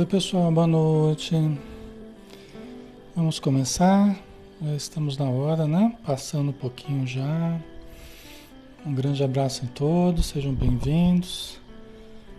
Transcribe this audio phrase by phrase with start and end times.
[0.00, 1.36] Oi pessoal, boa noite.
[3.14, 4.18] Vamos começar.
[4.62, 5.94] Já estamos na hora, né?
[6.06, 7.60] Passando um pouquinho já.
[8.86, 11.60] Um grande abraço em todos, sejam bem-vindos.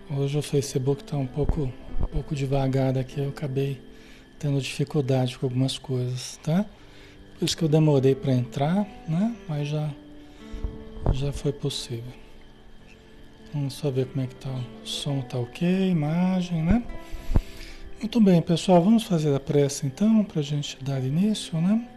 [0.09, 1.71] Hoje o Facebook está um pouco,
[2.01, 3.79] um pouco devagar aqui, eu acabei
[4.39, 6.65] tendo dificuldade com algumas coisas, tá?
[7.37, 9.35] Por isso que eu demorei para entrar, né?
[9.47, 9.87] Mas já,
[11.13, 12.11] já foi possível.
[13.53, 14.49] Vamos só ver como é que tá.
[14.83, 16.83] O som tá ok, imagem, né?
[18.13, 21.87] Muito bem, pessoal, vamos fazer a prece então para a gente dar início, né?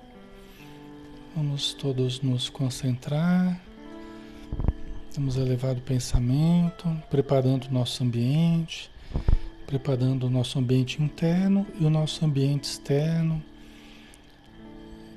[1.34, 3.60] Vamos todos nos concentrar.
[5.12, 8.88] Temos elevado o pensamento, preparando o nosso ambiente,
[9.66, 13.42] preparando o nosso ambiente interno e o nosso ambiente externo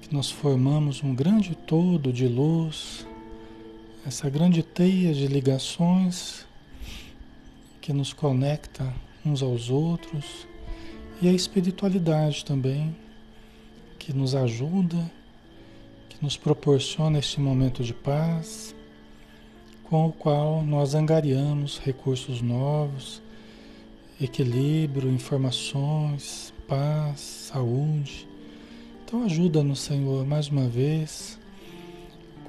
[0.01, 3.05] que nós formamos um grande todo de luz,
[4.03, 6.43] essa grande teia de ligações
[7.79, 8.91] que nos conecta
[9.23, 10.47] uns aos outros
[11.21, 12.95] e a espiritualidade também
[13.97, 15.11] que nos ajuda,
[16.09, 18.75] que nos proporciona este momento de paz,
[19.83, 23.21] com o qual nós angariamos recursos novos,
[24.21, 28.27] equilíbrio, informações, paz, saúde.
[29.03, 31.39] Então ajuda-nos, Senhor, mais uma vez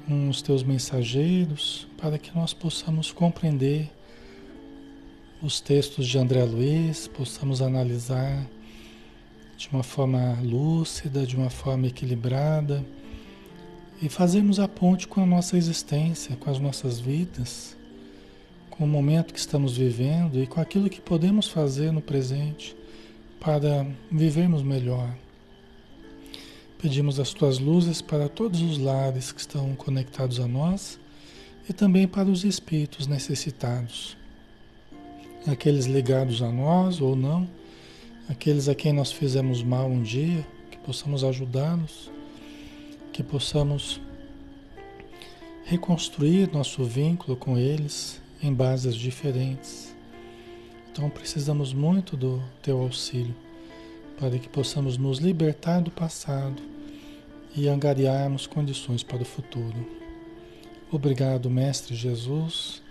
[0.05, 3.89] com os teus mensageiros, para que nós possamos compreender
[5.41, 8.45] os textos de André Luiz, possamos analisar
[9.59, 12.81] de uma forma lúcida, de uma forma equilibrada
[14.01, 17.75] e fazermos a ponte com a nossa existência, com as nossas vidas,
[18.69, 22.73] com o momento que estamos vivendo e com aquilo que podemos fazer no presente
[23.37, 25.13] para vivermos melhor.
[26.81, 30.97] Pedimos as tuas luzes para todos os lares que estão conectados a nós
[31.67, 34.15] e também para os espíritos necessitados,
[35.45, 37.58] aqueles ligados a nós ou não,
[38.29, 42.11] aqueles a quem nós fizemos mal um dia, que possamos ajudá-los,
[43.11, 43.99] que possamos
[45.65, 49.95] reconstruir nosso vínculo com eles em bases diferentes.
[50.91, 53.35] Então precisamos muito do teu auxílio
[54.19, 56.61] para que possamos nos libertar do passado
[57.55, 59.87] e angariarmos condições para o futuro.
[60.91, 62.81] Obrigado, Mestre Jesus.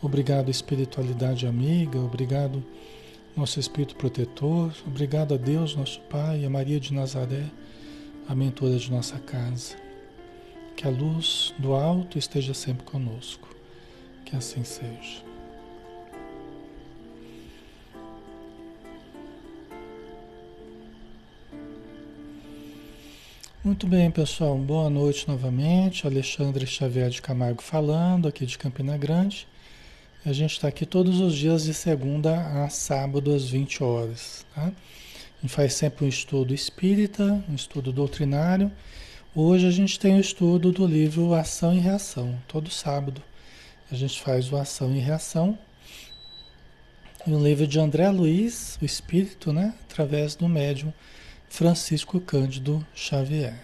[0.00, 1.98] Obrigado, espiritualidade amiga.
[1.98, 2.64] Obrigado,
[3.36, 4.72] nosso Espírito protetor.
[4.86, 7.44] Obrigado a Deus, nosso Pai, a Maria de Nazaré,
[8.28, 9.76] a mentora de nossa casa.
[10.76, 13.48] Que a luz do alto esteja sempre conosco.
[14.24, 15.22] Que assim seja.
[23.64, 24.58] Muito bem, pessoal.
[24.58, 26.04] Boa noite novamente.
[26.04, 29.46] Alexandre Xavier de Camargo falando, aqui de Campina Grande.
[30.24, 34.46] A gente está aqui todos os dias de segunda a sábado às 20 horas.
[34.54, 34.66] Tá?
[34.66, 38.70] A gente faz sempre um estudo espírita, um estudo doutrinário.
[39.34, 42.38] Hoje a gente tem o estudo do livro Ação e Reação.
[42.46, 43.20] Todo sábado
[43.90, 45.58] a gente faz o Ação e Reação.
[47.26, 49.74] E o livro de André Luiz, o Espírito, né?
[49.90, 50.92] através do médium
[51.48, 53.58] Francisco Cândido Xavier.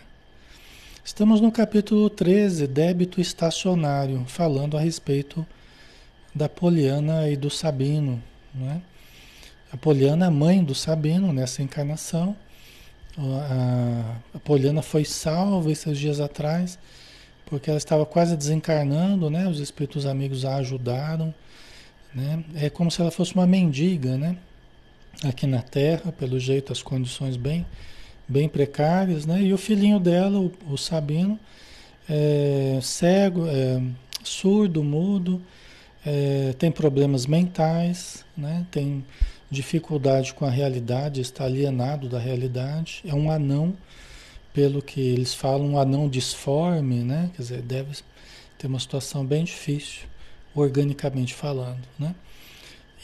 [1.04, 5.46] Estamos no capítulo 13, débito estacionário, falando a respeito
[6.38, 8.22] da Poliana e do Sabino.
[8.54, 8.80] Né?
[9.72, 12.36] A Poliana é mãe do Sabino nessa encarnação.
[13.18, 16.78] A, Poliana foi salva esses dias atrás,
[17.44, 19.48] porque ela estava quase desencarnando, né?
[19.48, 21.34] Os espíritos amigos a ajudaram,
[22.14, 22.44] né?
[22.54, 24.36] É como se ela fosse uma mendiga, né?
[25.24, 27.66] aqui na Terra, pelo jeito as condições bem,
[28.28, 29.42] bem precárias, né?
[29.42, 31.38] E o filhinho dela, o, o Sabino,
[32.08, 33.82] é cego, é
[34.22, 35.42] surdo, mudo,
[36.10, 38.66] é, tem problemas mentais, né?
[38.70, 39.04] Tem
[39.50, 43.76] dificuldade com a realidade, está alienado da realidade, é um anão,
[44.54, 47.30] pelo que eles falam, um anão disforme, né?
[47.36, 47.98] Quer dizer, deve
[48.56, 50.06] ter uma situação bem difícil,
[50.54, 52.14] organicamente falando, né?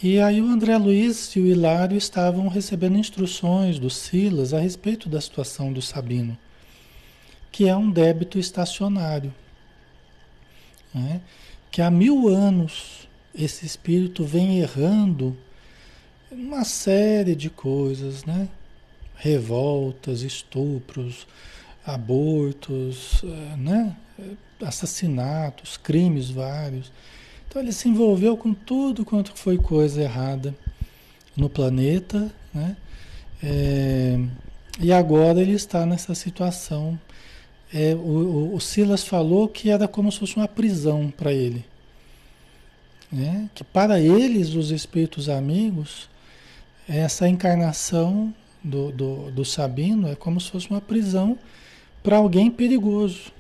[0.03, 5.11] E aí o André Luiz e o Hilário estavam recebendo instruções do Silas a respeito
[5.11, 6.37] da situação do Sabino,
[7.53, 9.33] que é um débito estacionário.
[10.93, 11.21] Né?
[11.75, 15.37] Que há mil anos esse espírito vem errando
[16.31, 18.49] uma série de coisas, né?
[19.17, 21.27] Revoltas, estupros,
[21.85, 23.97] abortos, eh, né?
[24.65, 26.93] assassinatos, crimes vários.
[27.49, 30.55] Então ele se envolveu com tudo quanto foi coisa errada
[31.37, 32.77] no planeta, né?
[33.43, 34.17] É,
[34.79, 36.97] e agora ele está nessa situação.
[37.77, 41.65] É, o, o, Silas falou que era como se fosse uma prisão para ele.
[43.11, 43.51] Né?
[43.53, 46.09] Que para eles, os espíritos amigos,
[46.89, 51.37] essa encarnação do, do, do Sabino é como se fosse uma prisão
[52.01, 53.33] para alguém perigoso.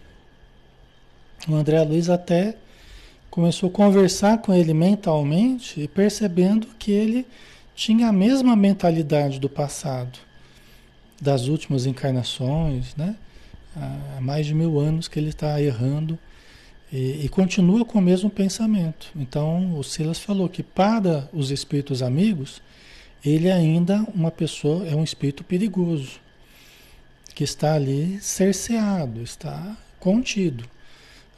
[1.46, 2.56] O André Luiz até
[3.30, 7.24] começou a conversar com ele mentalmente e percebendo que ele
[7.76, 10.18] tinha a mesma mentalidade do passado,
[11.20, 13.14] das últimas encarnações, né?
[13.76, 16.18] Há mais de mil anos que ele está errando
[16.92, 19.10] e, e, continua com o mesmo pensamento.
[19.16, 22.62] Então, o Silas falou que para os espíritos amigos,
[23.24, 26.20] ele ainda uma pessoa é um espírito perigoso,
[27.34, 30.68] que está ali cerceado, está contido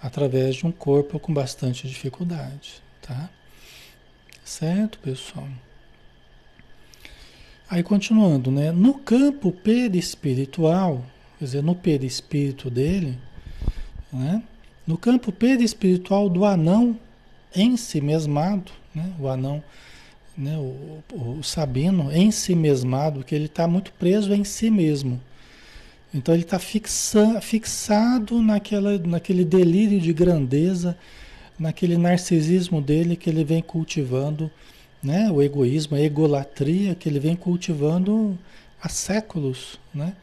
[0.03, 3.31] através de um corpo com bastante dificuldade, tá?
[4.45, 5.49] Certo, pessoal?
[7.69, 8.71] Aí continuando, né?
[8.71, 11.05] No campo perispiritual,
[11.39, 13.19] quer dizer, no perispírito dele,
[14.13, 14.43] né?
[14.87, 16.99] No campo perispiritual do anão
[17.55, 19.13] em si mesmado, né?
[19.19, 19.63] O anão,
[20.37, 20.57] né?
[20.57, 25.21] O, o, o sabino em si mesmado, que ele está muito preso em si mesmo.
[26.15, 30.97] Então ele está fixa, fixado naquela, naquele delírio de grandeza,
[31.59, 34.51] naquele narcisismo dele que ele vem cultivando,
[35.03, 35.31] né?
[35.31, 38.39] o egoísmo, a egolatria que ele vem cultivando
[38.81, 39.79] há séculos.
[39.93, 40.15] Né?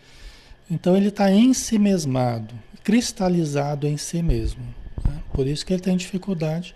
[0.70, 2.54] Então ele está em si mesmado,
[2.84, 4.64] cristalizado em si mesmo.
[5.06, 5.22] Né?
[5.34, 6.74] Por isso que ele tem dificuldade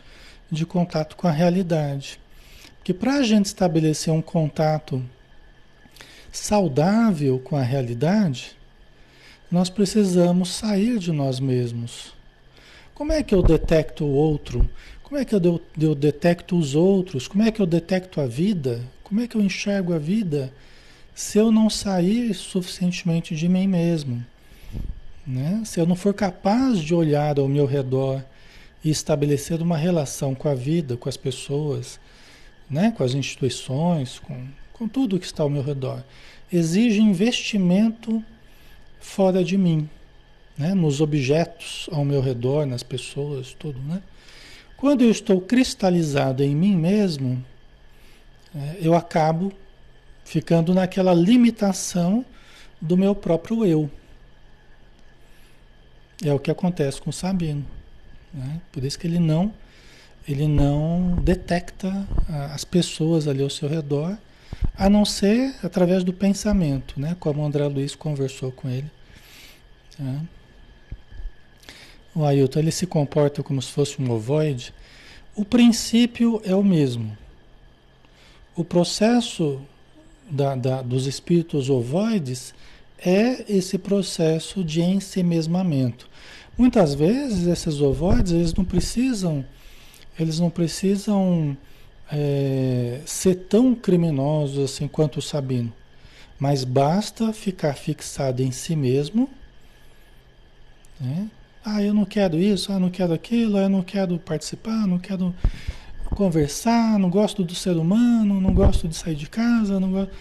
[0.52, 2.20] de contato com a realidade.
[2.78, 5.04] Porque para a gente estabelecer um contato
[6.32, 8.56] saudável com a realidade,
[9.50, 12.14] nós precisamos sair de nós mesmos.
[12.94, 14.70] Como é que eu detecto o outro?
[15.04, 17.28] Como é que eu, eu detecto os outros?
[17.28, 18.82] Como é que eu detecto a vida?
[19.04, 20.52] Como é que eu enxergo a vida
[21.18, 24.24] se eu não sair suficientemente de mim mesmo?
[25.26, 25.64] Né?
[25.66, 28.24] Se eu não for capaz de olhar ao meu redor
[28.84, 32.00] e estabelecer uma relação com a vida, com as pessoas,
[32.70, 32.94] né?
[32.96, 36.04] com as instituições, com, com tudo que está ao meu redor,
[36.54, 38.24] exige investimento
[39.00, 39.90] fora de mim,
[40.56, 40.76] né?
[40.76, 43.80] nos objetos ao meu redor, nas pessoas, tudo.
[43.80, 44.04] Né?
[44.78, 47.44] Quando eu estou cristalizado em mim mesmo,
[48.56, 49.52] é, eu acabo
[50.28, 52.26] ficando naquela limitação
[52.82, 53.90] do meu próprio eu.
[56.22, 57.66] É o que acontece com o Sabino.
[58.34, 58.60] Né?
[58.70, 59.54] Por isso que ele não,
[60.28, 62.06] ele não detecta
[62.54, 64.18] as pessoas ali ao seu redor
[64.76, 67.16] a não ser através do pensamento, né?
[67.22, 68.92] como o André Luiz conversou com ele.
[69.98, 70.22] Né?
[72.14, 74.74] O Ailton ele se comporta como se fosse um ovoide.
[75.34, 77.18] O princípio é o mesmo.
[78.58, 79.62] O processo
[80.30, 82.54] da, da, dos espíritos ovoides
[82.98, 86.10] é esse processo de ensimesmamento.
[86.58, 89.46] Muitas vezes esses ovoides eles não precisam,
[90.20, 91.56] eles não precisam
[92.12, 95.72] é, ser tão criminosos assim quanto o Sabino.
[96.40, 99.30] Mas basta ficar fixado em si mesmo.
[101.00, 101.30] Né?
[101.64, 104.98] Ah, eu não quero isso, ah, não quero aquilo, ah, eu não quero participar, não
[104.98, 105.36] quero
[106.16, 110.12] conversar, não gosto do ser humano, não gosto de sair de casa, não gosto...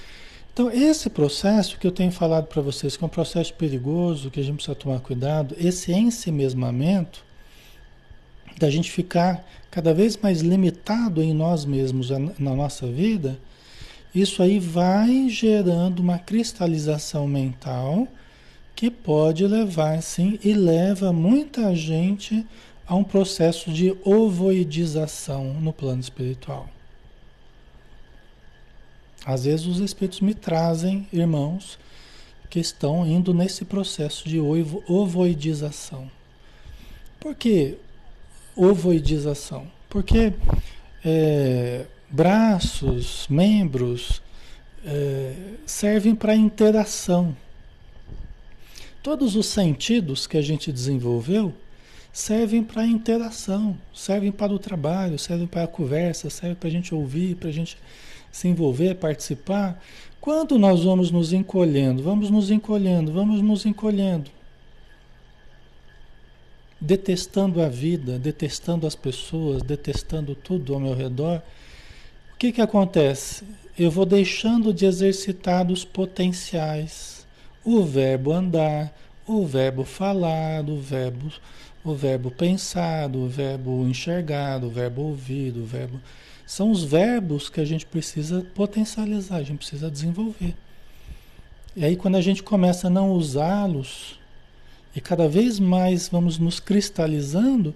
[0.52, 4.40] Então, esse processo que eu tenho falado para vocês, que é um processo perigoso, que
[4.40, 7.24] a gente precisa tomar cuidado, esse ensimesmamento,
[8.58, 13.38] da gente ficar cada vez mais limitado em nós mesmos, na nossa vida,
[14.14, 18.08] isso aí vai gerando uma cristalização mental
[18.74, 22.46] que pode levar, sim, e leva muita gente
[22.86, 26.68] a um processo de ovoidização no plano espiritual.
[29.24, 31.78] Às vezes os espíritos me trazem irmãos
[32.48, 36.08] que estão indo nesse processo de ovoidização.
[37.18, 37.76] Por que
[38.54, 39.66] ovoidização?
[39.90, 40.32] Porque
[41.04, 44.22] é, braços, membros
[44.84, 45.34] é,
[45.66, 47.36] servem para interação.
[49.02, 51.52] Todos os sentidos que a gente desenvolveu
[52.16, 56.94] servem para interação, servem para o trabalho, servem para a conversa, servem para a gente
[56.94, 57.76] ouvir, para a gente
[58.32, 59.78] se envolver, participar.
[60.18, 64.30] Quando nós vamos nos encolhendo, vamos nos encolhendo, vamos nos encolhendo
[66.80, 71.42] detestando a vida, detestando as pessoas, detestando tudo ao meu redor,
[72.32, 73.44] o que, que acontece?
[73.78, 77.26] Eu vou deixando de exercitar os potenciais,
[77.62, 78.94] o verbo andar,
[79.26, 81.30] o verbo falar, o verbo,
[81.90, 86.00] o verbo pensar, o verbo enxergar, o verbo ouvir, o verbo.
[86.46, 90.54] São os verbos que a gente precisa potencializar, a gente precisa desenvolver.
[91.74, 94.18] E aí, quando a gente começa a não usá-los,
[94.94, 97.74] e cada vez mais vamos nos cristalizando,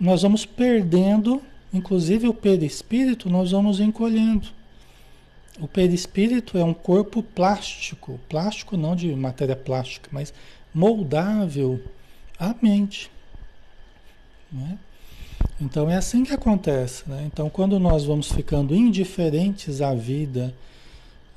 [0.00, 4.48] nós vamos perdendo, inclusive o perispírito, nós vamos encolhendo.
[5.60, 10.32] O perispírito é um corpo plástico, plástico não de matéria plástica, mas
[10.74, 11.80] moldável
[12.38, 13.10] à mente.
[14.50, 14.78] Né?
[15.60, 17.08] Então é assim que acontece.
[17.08, 17.24] Né?
[17.26, 20.54] Então, quando nós vamos ficando indiferentes à vida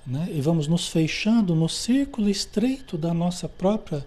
[0.06, 0.28] né?
[0.32, 4.06] e vamos nos fechando no círculo estreito da nossa própria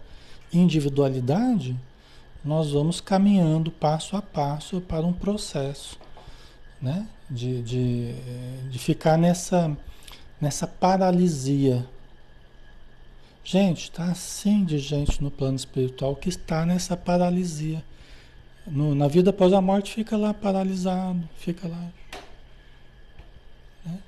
[0.53, 1.77] individualidade,
[2.45, 5.99] nós vamos caminhando passo a passo para um processo
[6.81, 7.07] né?
[7.31, 8.15] de, de,
[8.71, 9.77] de ficar nessa
[10.43, 11.87] nessa paralisia.
[13.45, 17.83] Gente, está assim de gente no plano espiritual que está nessa paralisia.
[18.67, 21.93] No, na vida após a morte fica lá paralisado, fica lá
[23.85, 23.99] né?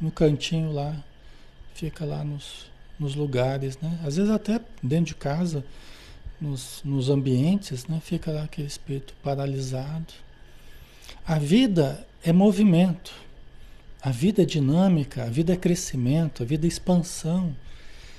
[0.00, 0.96] no cantinho lá,
[1.74, 3.98] fica lá nos, nos lugares, né?
[4.04, 5.64] Às vezes até dentro de casa,
[6.40, 8.00] nos, nos ambientes, né?
[8.00, 10.14] Fica lá aquele espírito paralisado.
[11.26, 13.12] A vida é movimento.
[14.00, 17.56] A vida é dinâmica, a vida é crescimento, a vida é expansão.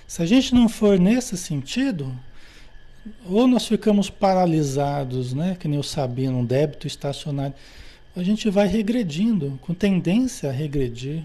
[0.08, 2.16] Se a gente não for nesse sentido,
[3.26, 7.56] ou nós ficamos paralisados, né, que nem eu sabia, num débito estacionário,
[8.16, 11.24] a gente vai regredindo, com tendência a regredir.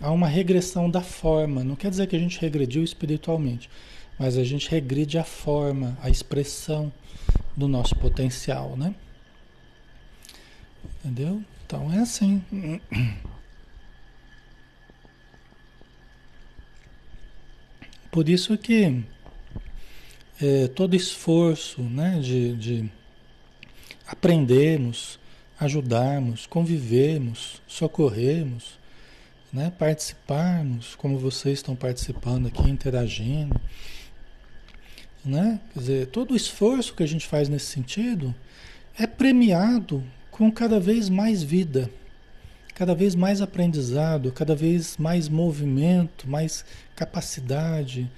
[0.00, 3.68] Há uma regressão da forma, não quer dizer que a gente regrediu espiritualmente,
[4.18, 6.92] mas a gente regride a forma, a expressão
[7.56, 8.94] do nosso potencial, né?
[11.04, 11.42] Entendeu?
[11.66, 12.42] Então é assim.
[18.10, 19.04] Por isso que
[20.42, 22.90] é, todo esforço né, de, de
[24.06, 25.18] aprendermos,
[25.58, 28.78] ajudarmos, convivermos, socorrermos,
[29.52, 33.60] né, participarmos, como vocês estão participando aqui, interagindo.
[35.24, 35.60] Né?
[35.72, 38.34] Quer dizer, todo o esforço que a gente faz nesse sentido
[38.98, 41.90] é premiado com cada vez mais vida,
[42.80, 46.64] cada vez mais aprendizado, cada vez mais movimento, mais
[46.96, 48.10] capacidade,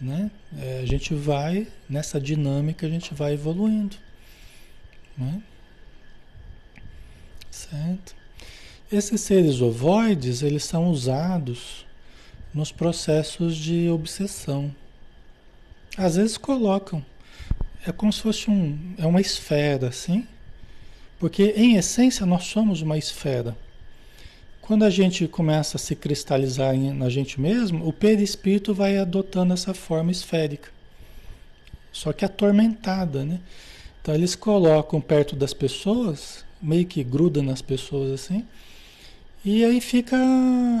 [0.00, 0.32] né?
[0.58, 3.94] É, a gente vai nessa dinâmica, a gente vai evoluindo,
[5.16, 5.40] né?
[7.52, 8.16] Certo?
[8.90, 11.86] Esses seres ovoides, eles são usados
[12.52, 14.74] nos processos de obsessão.
[15.96, 17.06] Às vezes colocam,
[17.86, 20.26] é como se fosse um, é uma esfera, assim,
[21.16, 23.56] porque, em essência, nós somos uma esfera.
[24.70, 29.74] Quando a gente começa a se cristalizar na gente mesmo, o perispírito vai adotando essa
[29.74, 30.70] forma esférica.
[31.90, 33.40] Só que atormentada, né?
[34.00, 38.46] Então eles colocam perto das pessoas, meio que gruda nas pessoas assim,
[39.44, 40.16] e aí fica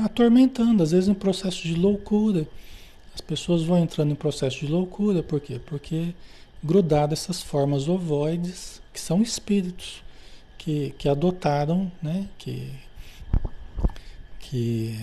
[0.04, 2.46] atormentando, às vezes em processo de loucura.
[3.12, 5.60] As pessoas vão entrando em processo de loucura, por quê?
[5.66, 6.14] Porque
[6.62, 10.00] grudado essas formas ovoides, que são espíritos
[10.56, 12.28] que, que adotaram, né?
[12.38, 12.72] Que,
[14.50, 14.98] que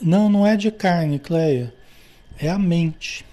[0.00, 1.74] não, não é de carne, Cleia,
[2.38, 3.24] é a mente,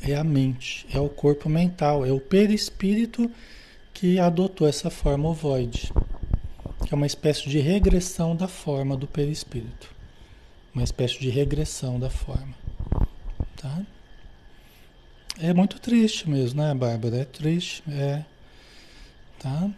[0.00, 3.28] é a mente, é o corpo mental, é o perispírito
[3.92, 5.92] que adotou essa forma ovoide,
[6.86, 9.92] que é uma espécie de regressão da forma do perispírito,
[10.72, 12.54] uma espécie de regressão da forma,
[13.56, 13.82] tá?
[15.40, 17.16] É muito triste mesmo, né, Bárbara?
[17.16, 18.22] É triste, é,
[19.40, 19.68] tá?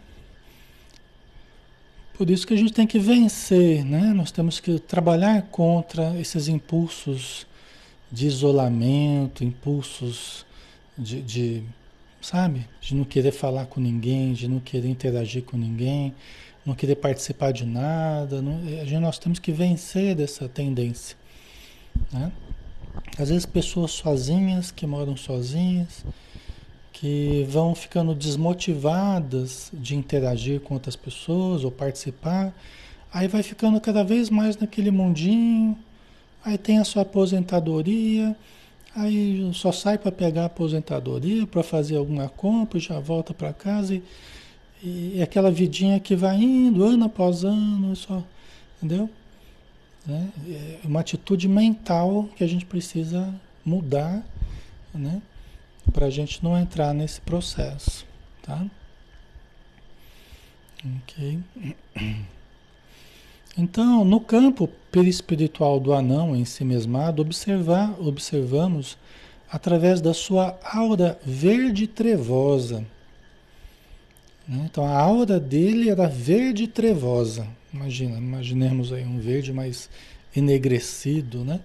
[2.17, 4.13] Por isso que a gente tem que vencer, né?
[4.13, 7.45] Nós temos que trabalhar contra esses impulsos
[8.09, 10.45] de isolamento, impulsos
[10.97, 11.63] de, de,
[12.21, 16.13] sabe, de não querer falar com ninguém, de não querer interagir com ninguém,
[16.65, 18.41] não querer participar de nada.
[18.41, 21.17] Não, a gente, nós temos que vencer dessa tendência,
[22.13, 22.31] né?
[23.17, 26.05] Às vezes pessoas sozinhas, que moram sozinhas,
[26.95, 32.53] que vão ficando desmotivadas de interagir com outras pessoas ou participar,
[33.13, 35.77] aí vai ficando cada vez mais naquele mundinho,
[36.43, 38.33] aí tem a sua aposentadoria,
[38.95, 43.93] aí só sai para pegar a aposentadoria, para fazer alguma compra, já volta para casa
[44.81, 48.23] e, e aquela vidinha que vai indo ano após ano, só,
[48.77, 49.09] entendeu?
[50.05, 50.29] Né?
[50.47, 54.25] É uma atitude mental que a gente precisa mudar,
[54.93, 55.21] né?
[55.91, 58.05] Para a gente não entrar nesse processo,
[58.41, 58.65] tá?
[60.83, 61.39] Ok.
[63.57, 68.97] Então, no campo perispiritual do anão em si mesmado, observar, observamos
[69.49, 72.85] através da sua aura verde trevosa.
[74.45, 74.67] Né?
[74.69, 77.47] Então, a aura dele era verde trevosa.
[77.73, 79.89] Imagina, imaginemos aí um verde mais
[80.35, 81.61] enegrecido, né?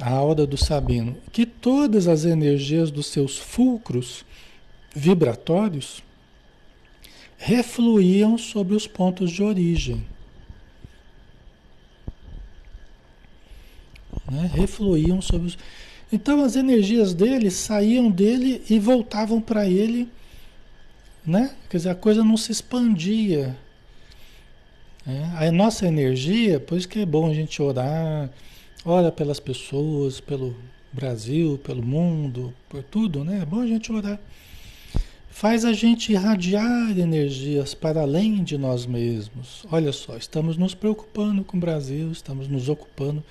[0.00, 4.24] A aura do Sabino, que todas as energias dos seus fulcros
[4.94, 6.02] vibratórios
[7.38, 10.04] refluíam sobre os pontos de origem.
[14.30, 14.50] né?
[14.52, 15.58] refluíam sobre os.
[16.12, 20.08] Então as energias dele saíam dele e voltavam para ele,
[21.24, 21.54] né?
[21.68, 23.56] Quer dizer, a coisa não se expandia.
[25.06, 28.30] É, a nossa energia, por isso que é bom a gente orar,
[28.86, 30.54] ora pelas pessoas, pelo
[30.92, 33.40] Brasil, pelo mundo, por tudo, né?
[33.42, 34.18] É bom a gente orar.
[35.28, 39.66] Faz a gente irradiar energias para além de nós mesmos.
[39.70, 43.22] Olha só, estamos nos preocupando com o Brasil, estamos nos ocupando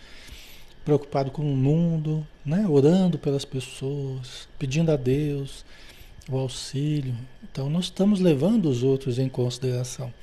[0.84, 2.68] preocupado com o mundo, né?
[2.70, 5.66] orando pelas pessoas, pedindo a Deus
[6.30, 7.16] o auxílio.
[7.44, 10.14] Então, nós estamos levando os outros em consideração.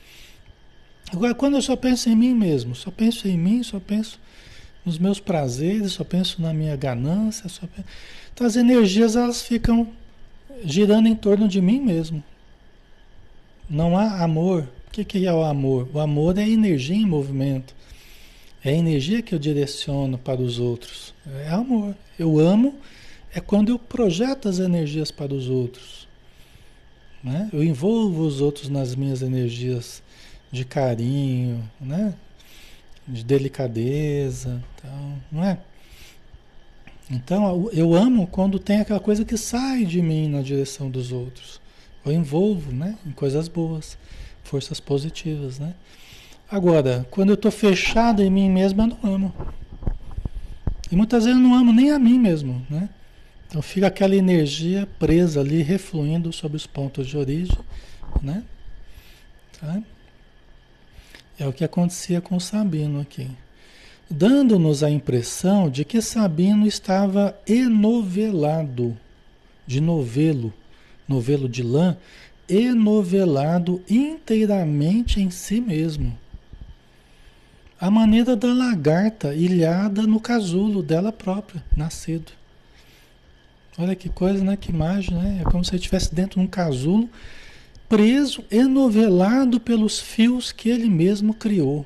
[1.10, 4.20] Agora, quando eu só penso em mim mesmo, só penso em mim, só penso
[4.84, 7.86] nos meus prazeres, só penso na minha ganância, só penso...
[8.32, 9.88] então as energias elas ficam
[10.64, 12.22] girando em torno de mim mesmo.
[13.68, 14.68] Não há amor.
[14.88, 15.88] O que, que é o amor?
[15.94, 17.74] O amor é energia em movimento.
[18.64, 21.14] É a energia que eu direciono para os outros.
[21.46, 21.96] É amor.
[22.18, 22.74] Eu amo
[23.34, 26.06] é quando eu projeto as energias para os outros.
[27.24, 27.48] Né?
[27.52, 30.02] Eu envolvo os outros nas minhas energias
[30.50, 32.14] de carinho, né?
[33.06, 35.58] De delicadeza, então, não é?
[37.10, 41.60] Então eu amo quando tem aquela coisa que sai de mim na direção dos outros.
[42.04, 43.98] Eu envolvo, né, em coisas boas,
[44.42, 45.74] forças positivas, né?
[46.50, 49.34] Agora, quando eu estou fechado em mim mesmo, eu não amo.
[50.90, 52.88] E muitas vezes eu não amo nem a mim mesmo, né?
[53.48, 57.58] Então fica aquela energia presa ali, refluindo sobre os pontos de origem,
[58.22, 58.42] né?
[59.60, 59.82] Tá?
[61.42, 63.28] É o que acontecia com Sabino aqui.
[64.08, 68.96] Dando-nos a impressão de que Sabino estava enovelado,
[69.66, 70.54] de novelo,
[71.08, 71.96] novelo de lã,
[72.48, 76.16] enovelado inteiramente em si mesmo
[77.80, 82.30] a maneira da lagarta ilhada no casulo dela própria, nascido.
[83.76, 84.56] Olha que coisa, né?
[84.56, 85.38] Que imagem, né?
[85.40, 87.10] É como se ele estivesse dentro de um casulo,
[87.92, 91.84] preso, enovelado pelos fios que ele mesmo criou.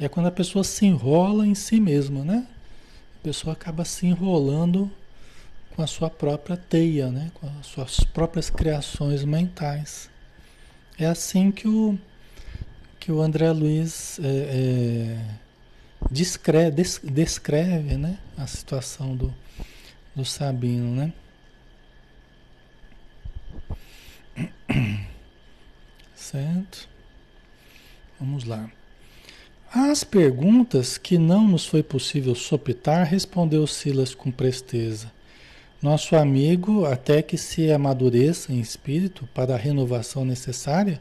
[0.00, 2.46] É quando a pessoa se enrola em si mesma, né?
[3.18, 4.88] A pessoa acaba se enrolando
[5.74, 7.32] com a sua própria teia, né?
[7.34, 10.08] Com as suas próprias criações mentais.
[10.96, 11.98] É assim que o
[13.00, 15.18] que o André Luiz é, é,
[16.08, 19.34] descreve, des, descreve né, a situação do,
[20.14, 21.12] do Sabino, né?
[26.14, 26.88] Certo?
[28.18, 28.70] Vamos lá.
[29.72, 35.12] As perguntas que não nos foi possível sopitar, respondeu Silas com presteza.
[35.82, 41.00] Nosso amigo, até que se amadureça em espírito para a renovação necessária,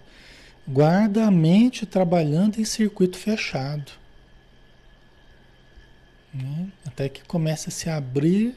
[0.68, 3.92] Guarda a mente trabalhando em circuito fechado.
[6.34, 6.68] Né?
[6.86, 8.56] Até que comece a se abrir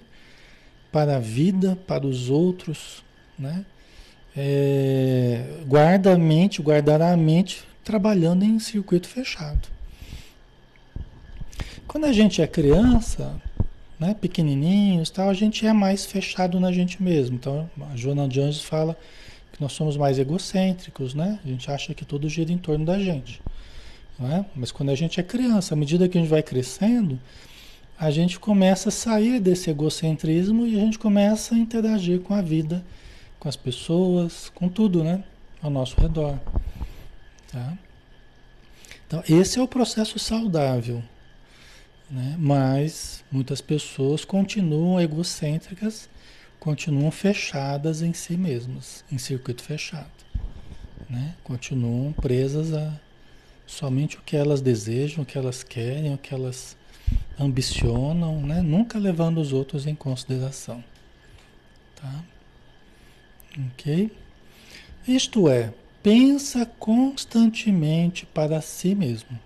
[0.93, 3.05] para a vida, para os outros.
[3.37, 3.65] Né?
[4.37, 9.69] É, guarda a mente, guardará a mente trabalhando em circuito fechado.
[11.87, 13.41] Quando a gente é criança,
[13.99, 17.37] né, pequenininhos, tal, a gente é mais fechado na gente mesmo.
[17.37, 18.97] Então, a Joana de Anjos fala
[19.53, 21.39] que nós somos mais egocêntricos, né?
[21.43, 23.41] A gente acha que tudo gira em torno da gente.
[24.19, 24.45] Não é?
[24.55, 27.19] Mas quando a gente é criança, à medida que a gente vai crescendo,
[27.99, 32.43] a gente começa a sair desse egocentrismo e a gente começa a interagir com a
[32.43, 32.85] vida,
[33.47, 35.23] com as pessoas, com tudo, né?
[35.63, 36.37] Ao nosso redor.
[37.47, 37.79] Tá?
[39.07, 41.01] Então, esse é o processo saudável.
[42.11, 42.35] Né?
[42.37, 46.09] Mas muitas pessoas continuam egocêntricas
[46.59, 50.11] continuam fechadas em si mesmas, em circuito fechado.
[51.09, 51.37] Né?
[51.45, 52.93] Continuam presas a
[53.65, 56.77] somente o que elas desejam, o que elas querem, o que elas
[57.39, 58.61] ambicionam, né?
[58.61, 60.83] nunca levando os outros em consideração.
[61.95, 62.25] Tá?
[63.59, 64.11] Ok?
[65.07, 69.39] Isto é, pensa constantemente para si mesmo,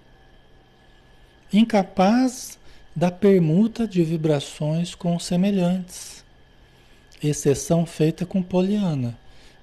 [1.52, 2.58] incapaz
[2.94, 6.20] da permuta de vibrações com semelhantes
[7.28, 9.18] exceção feita com Poliana,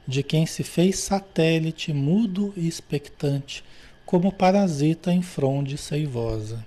[0.08, 3.64] de quem se fez satélite mudo e expectante,
[4.06, 6.66] como parasita em fronde seivosa.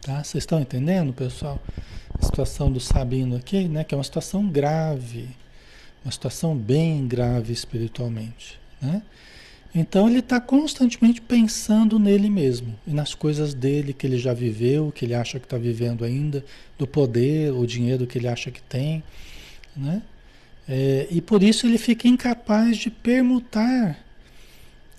[0.00, 0.22] Tá?
[0.22, 1.60] Vocês estão entendendo, pessoal?
[2.18, 3.84] A situação do Sabino aqui, né?
[3.84, 5.28] Que é uma situação grave,
[6.06, 9.02] uma situação bem grave espiritualmente, né?
[9.74, 14.92] Então ele está constantemente pensando nele mesmo e nas coisas dele que ele já viveu,
[14.92, 16.44] que ele acha que está vivendo ainda,
[16.78, 19.02] do poder, o dinheiro que ele acha que tem,
[19.76, 20.00] né?
[20.68, 23.98] É, e por isso ele fica incapaz de permutar,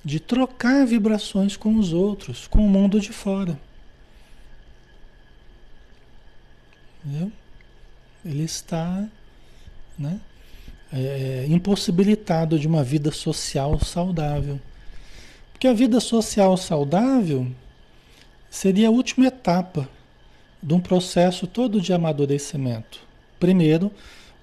[0.04, 3.58] de trocar vibrações com os outros, com o mundo de fora.
[7.06, 7.32] Entendeu?
[8.26, 9.08] Ele está
[9.98, 10.20] né,
[10.92, 14.60] é, impossibilitado de uma vida social saudável.
[15.52, 17.48] Porque a vida social saudável
[18.50, 19.90] seria a última etapa
[20.62, 23.00] de um processo todo de amadurecimento.
[23.40, 23.92] Primeiro,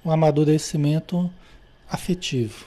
[0.05, 1.31] o amadurecimento
[1.89, 2.67] afetivo.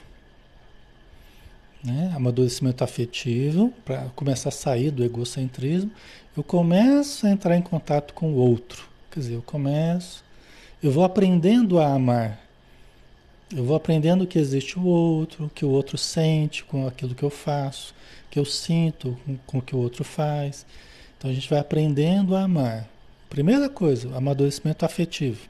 [1.83, 2.11] Né?
[2.15, 5.91] Amadurecimento afetivo, para começar a sair do egocentrismo,
[6.35, 8.87] eu começo a entrar em contato com o outro.
[9.11, 10.23] Quer dizer, eu começo,
[10.81, 12.46] eu vou aprendendo a amar.
[13.55, 17.29] Eu vou aprendendo que existe o outro, que o outro sente com aquilo que eu
[17.29, 17.95] faço
[18.29, 20.65] que eu sinto com, com o que o outro faz.
[21.17, 22.87] Então a gente vai aprendendo a amar.
[23.29, 25.41] Primeira coisa, amadurecimento afetivo.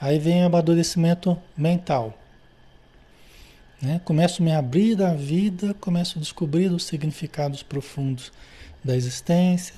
[0.00, 2.18] Aí vem o amadurecimento mental.
[3.80, 4.00] Né?
[4.04, 8.32] Começo a me abrir da vida, começo a descobrir os significados profundos
[8.82, 9.74] da existência,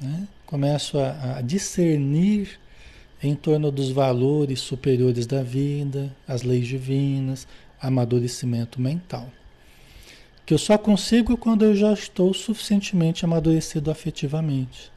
[0.00, 0.28] né?
[0.46, 2.60] começo a, a discernir
[3.26, 7.46] em torno dos valores superiores da vida, as leis divinas,
[7.80, 9.28] amadurecimento mental
[10.46, 14.92] que eu só consigo quando eu já estou suficientemente amadurecido afetivamente.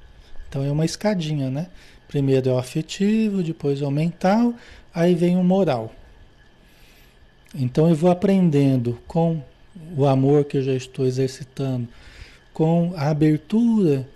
[0.49, 1.67] Então é uma escadinha, né?
[2.07, 4.53] Primeiro é o afetivo, depois é o mental,
[4.93, 5.93] aí vem o moral.
[7.55, 9.41] Então eu vou aprendendo com
[9.95, 11.87] o amor que eu já estou exercitando,
[12.53, 14.07] com a abertura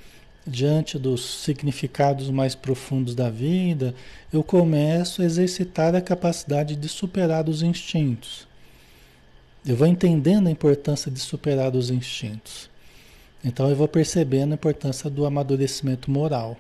[0.46, 3.94] diante dos significados mais profundos da vida,
[4.34, 8.48] eu começo a exercitar a capacidade de superar os instintos.
[9.66, 12.70] Eu vou entendendo a importância de superar os instintos.
[13.44, 16.58] Então eu vou percebendo a importância do amadurecimento moral,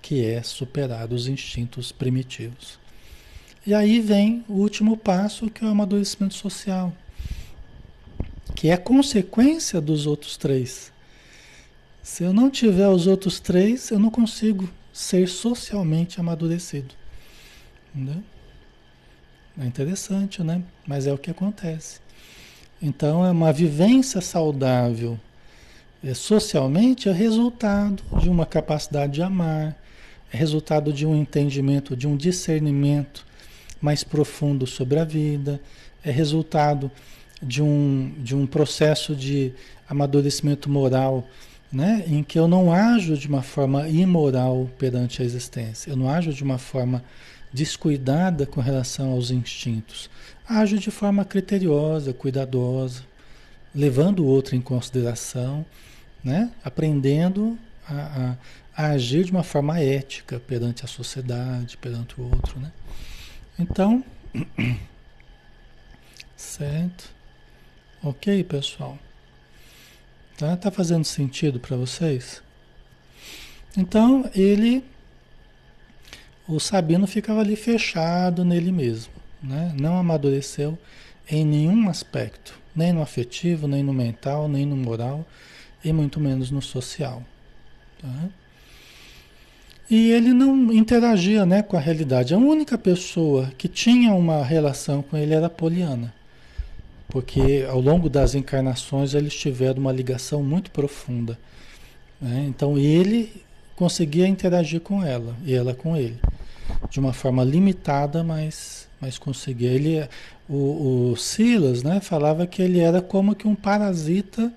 [0.00, 2.78] que é superar os instintos primitivos.
[3.66, 6.92] E aí vem o último passo, que é o amadurecimento social,
[8.54, 10.90] que é consequência dos outros três.
[12.08, 16.94] Se eu não tiver os outros três, eu não consigo ser socialmente amadurecido.
[17.94, 18.22] Entendeu?
[19.60, 20.62] É interessante, né?
[20.86, 22.00] Mas é o que acontece.
[22.80, 25.20] Então, é uma vivência saudável
[26.02, 29.76] é, socialmente é resultado de uma capacidade de amar,
[30.32, 33.26] é resultado de um entendimento, de um discernimento
[33.82, 35.60] mais profundo sobre a vida,
[36.02, 36.90] é resultado
[37.42, 39.52] de um, de um processo de
[39.88, 41.28] amadurecimento moral,
[41.72, 42.04] né?
[42.06, 46.32] em que eu não ajo de uma forma imoral perante a existência, eu não ajo
[46.32, 47.04] de uma forma
[47.52, 50.10] descuidada com relação aos instintos.
[50.48, 53.02] Ajo de forma criteriosa, cuidadosa,
[53.74, 55.64] levando o outro em consideração,
[56.22, 56.50] né?
[56.64, 58.36] aprendendo a,
[58.76, 62.58] a, a agir de uma forma ética perante a sociedade, perante o outro.
[62.60, 62.72] Né?
[63.58, 64.04] Então,
[66.36, 67.10] certo?
[68.02, 68.98] Ok, pessoal?
[70.38, 72.40] Tá, tá fazendo sentido para vocês?
[73.76, 74.84] Então, ele
[76.46, 79.74] o Sabino ficava ali fechado nele mesmo, né?
[79.78, 80.78] não amadureceu
[81.28, 85.26] em nenhum aspecto, nem no afetivo, nem no mental, nem no moral,
[85.84, 87.22] e muito menos no social.
[88.00, 88.28] Tá?
[89.90, 92.32] E ele não interagia né, com a realidade.
[92.32, 96.14] A única pessoa que tinha uma relação com ele era Poliana.
[97.08, 101.38] Porque ao longo das encarnações eles tiveram uma ligação muito profunda.
[102.20, 102.46] Né?
[102.48, 103.42] Então ele
[103.74, 106.18] conseguia interagir com ela e ela com ele
[106.90, 109.70] de uma forma limitada, mas, mas conseguia.
[109.70, 110.08] Ele,
[110.48, 114.52] o, o Silas né, falava que ele era como que um parasita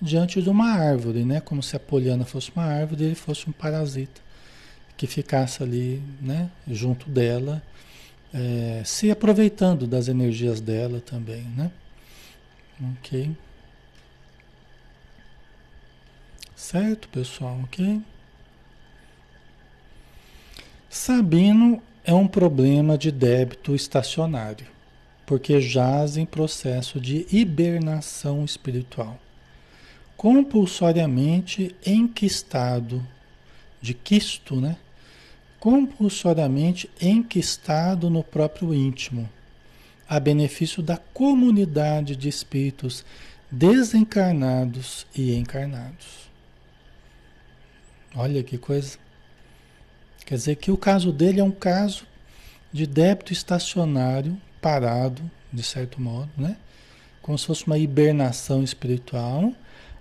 [0.00, 1.40] diante de uma árvore, né?
[1.40, 4.20] Como se a poliana fosse uma árvore e ele fosse um parasita
[4.96, 6.50] que ficasse ali, né?
[6.68, 7.62] Junto dela,
[8.32, 11.70] é, se aproveitando das energias dela também, né?
[12.80, 13.36] Ok.
[16.56, 18.00] Certo, pessoal, ok?
[20.88, 24.66] Sabino é um problema de débito estacionário,
[25.26, 29.18] porque jaz em processo de hibernação espiritual,
[30.16, 33.04] compulsoriamente enquistado,
[33.80, 34.76] de quisto, né?
[35.60, 39.28] Compulsoriamente enquistado no próprio íntimo,
[40.08, 43.04] a benefício da comunidade de espíritos
[43.50, 46.30] desencarnados e encarnados.
[48.14, 48.98] Olha que coisa.
[50.24, 52.06] Quer dizer que o caso dele é um caso
[52.72, 56.56] de débito estacionário, parado, de certo modo, né?
[57.22, 59.52] Como se fosse uma hibernação espiritual,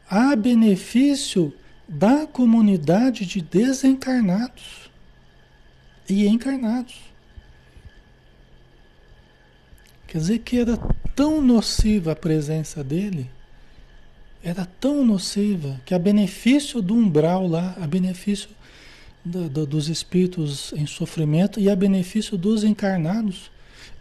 [0.10, 1.54] a benefício
[1.88, 4.89] da comunidade de desencarnados
[6.10, 7.12] e encarnados.
[10.13, 10.78] Quer dizer que era
[11.15, 13.28] tão nociva a presença dele,
[14.43, 18.47] era tão nociva, que a benefício do umbral lá, a benefício
[19.26, 23.49] do, do, dos espíritos em sofrimento e a benefício dos encarnados,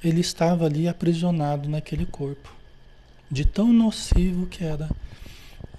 [0.04, 2.54] ele estava ali aprisionado naquele corpo.
[3.30, 4.90] De tão nocivo que era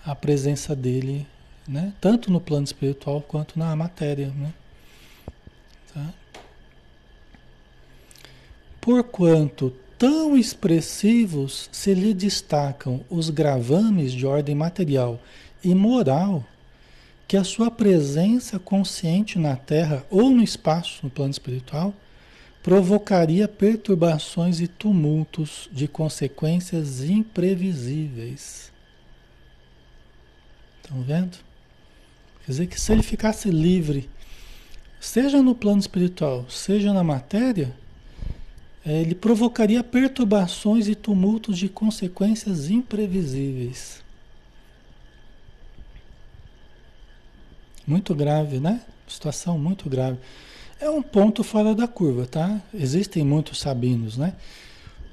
[0.03, 1.27] a presença dele,
[1.67, 1.93] né?
[2.01, 4.29] tanto no plano espiritual quanto na matéria.
[4.29, 4.51] Né?
[5.93, 6.09] Tá?
[8.81, 15.19] Porquanto tão expressivos se lhe destacam os gravames de ordem material
[15.63, 16.43] e moral,
[17.27, 21.93] que a sua presença consciente na Terra ou no espaço, no plano espiritual,
[22.61, 28.71] provocaria perturbações e tumultos de consequências imprevisíveis.
[30.81, 31.37] Estão vendo?
[32.45, 34.09] Quer dizer que se ele ficasse livre,
[34.99, 37.75] seja no plano espiritual, seja na matéria,
[38.85, 44.03] ele provocaria perturbações e tumultos de consequências imprevisíveis.
[47.85, 48.81] Muito grave, né?
[49.07, 50.17] Situação muito grave.
[50.79, 52.61] É um ponto fora da curva, tá?
[52.73, 54.33] Existem muitos sabinos, né?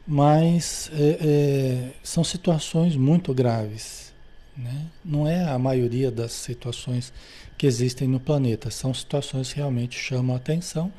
[0.06, 4.12] Mas é, é, são situações muito graves.
[4.56, 4.87] Né?
[5.04, 7.12] Não é a maioria das situações
[7.56, 8.70] que existem no planeta.
[8.70, 10.92] São situações que realmente chamam a atenção.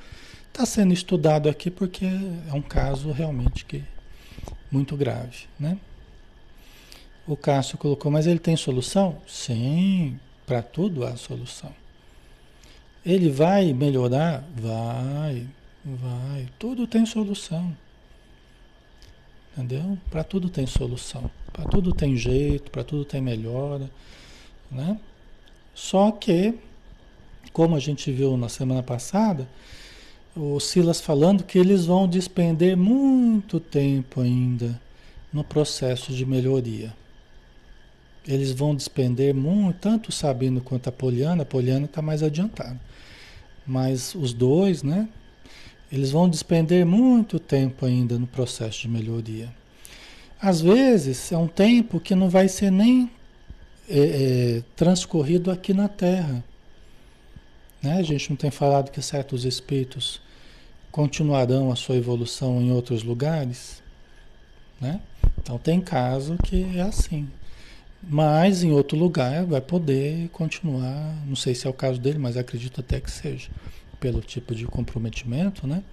[0.52, 3.84] Está sendo estudado aqui porque é um caso realmente que
[4.70, 5.78] muito grave, né?
[7.26, 9.18] O Cássio colocou, mas ele tem solução?
[9.26, 11.72] Sim, para tudo há solução.
[13.06, 14.44] Ele vai melhorar?
[14.56, 15.48] Vai,
[15.86, 16.50] vai.
[16.60, 17.76] Tudo tem solução.
[19.54, 19.98] Entendeu?
[20.10, 21.32] Para tudo tem solução.
[21.54, 23.90] Para tudo tem jeito, para tudo tem melhora.
[24.70, 25.00] Né?
[25.74, 26.54] Só que,
[27.54, 29.48] como a gente viu na semana passada,
[30.36, 34.80] o Silas falando que eles vão despender muito tempo ainda
[35.32, 36.94] no processo de melhoria.
[38.28, 42.80] Eles vão despender muito, tanto o Sabino quanto a Poliana, a Poliana está mais adiantada.
[43.66, 45.10] Mas os dois, né?
[45.92, 49.54] Eles vão despender muito tempo ainda no processo de melhoria.
[50.42, 53.12] Às vezes é um tempo que não vai ser nem
[53.90, 56.44] é, é, transcorrido aqui na Terra.
[57.82, 57.98] Né?
[57.98, 60.22] A gente não tem falado que certos espíritos
[60.92, 63.82] continuarão a sua evolução em outros lugares.
[64.80, 65.02] Né?
[65.40, 67.28] Então tem caso que é assim.
[68.04, 72.36] Mas em outro lugar vai poder continuar, não sei se é o caso dele, mas
[72.36, 73.50] acredito até que seja,
[74.00, 75.84] pelo tipo de comprometimento, né?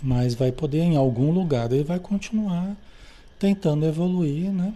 [0.00, 2.74] Mas vai poder em algum lugar, ele vai continuar
[3.38, 4.72] tentando evoluir, né?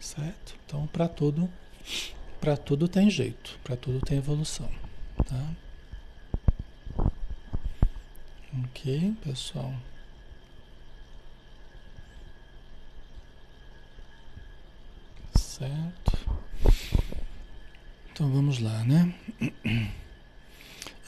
[0.00, 0.56] Certo?
[0.66, 1.48] Então, para tudo,
[2.40, 4.68] para tudo tem jeito, para tudo tem evolução,
[5.24, 5.50] tá?
[8.64, 9.72] OK, pessoal.
[15.34, 16.18] Certo.
[18.12, 19.14] Então vamos lá, né?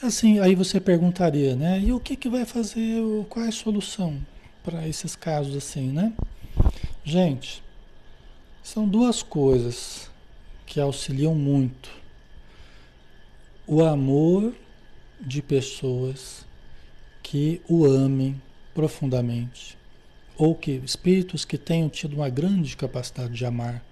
[0.01, 1.79] Assim, aí você perguntaria, né?
[1.79, 4.19] E o que, que vai fazer, qual é a solução
[4.63, 6.13] para esses casos assim, né?
[7.03, 7.61] Gente,
[8.63, 10.09] são duas coisas
[10.65, 11.89] que auxiliam muito.
[13.71, 14.55] O amor
[15.21, 16.43] de pessoas
[17.21, 18.41] que o amem
[18.73, 19.77] profundamente,
[20.35, 23.85] ou que espíritos que tenham tido uma grande capacidade de amar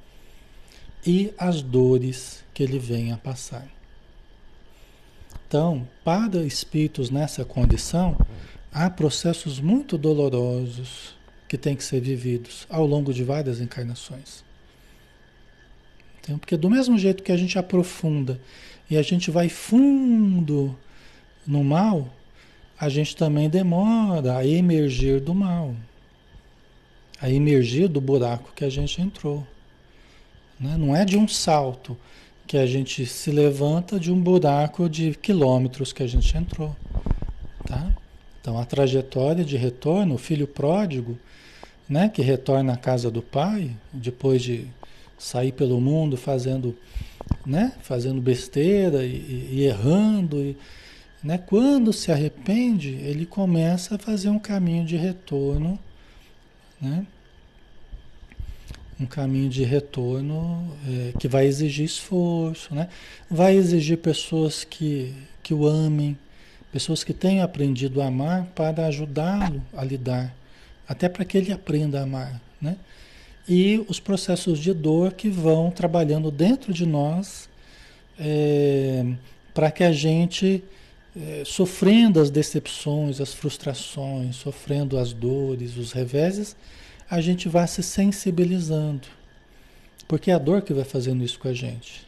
[1.05, 3.67] e as dores que ele vem a passar.
[5.47, 8.17] Então, para espíritos nessa condição,
[8.71, 11.15] há processos muito dolorosos
[11.47, 14.43] que têm que ser vividos ao longo de várias encarnações.
[16.19, 18.41] Então, porque do mesmo jeito que a gente aprofunda
[18.89, 20.75] e a gente vai fundo
[21.45, 22.07] no mal,
[22.79, 25.73] a gente também demora a emergir do mal,
[27.19, 29.45] a emergir do buraco que a gente entrou.
[30.59, 30.75] Né?
[30.77, 31.97] Não é de um salto
[32.45, 36.75] que a gente se levanta de um buraco de quilômetros que a gente entrou.
[37.65, 37.91] Tá?
[38.39, 41.17] Então a trajetória de retorno, o filho pródigo,
[41.89, 44.67] né, que retorna à casa do pai, depois de
[45.17, 46.75] sair pelo mundo fazendo,
[47.45, 50.57] né, fazendo besteira e, e errando, e,
[51.23, 55.79] né, quando se arrepende, ele começa a fazer um caminho de retorno,
[56.79, 57.05] né,
[58.99, 62.89] um caminho de retorno é, que vai exigir esforço, né?
[63.29, 65.13] vai exigir pessoas que,
[65.43, 66.17] que o amem,
[66.71, 70.33] pessoas que tenham aprendido a amar para ajudá-lo a lidar,
[70.87, 72.41] até para que ele aprenda a amar.
[72.59, 72.75] Né?
[73.47, 77.47] E os processos de dor que vão trabalhando dentro de nós
[78.19, 79.05] é,
[79.53, 80.63] para que a gente,
[81.15, 86.55] é, sofrendo as decepções, as frustrações, sofrendo as dores, os reveses,
[87.09, 89.07] a gente vai se sensibilizando.
[90.07, 92.05] Porque é a dor que vai fazendo isso com a gente.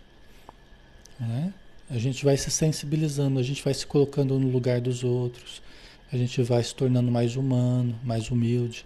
[1.20, 1.54] Né?
[1.90, 5.62] A gente vai se sensibilizando, a gente vai se colocando no lugar dos outros,
[6.12, 8.86] a gente vai se tornando mais humano, mais humilde,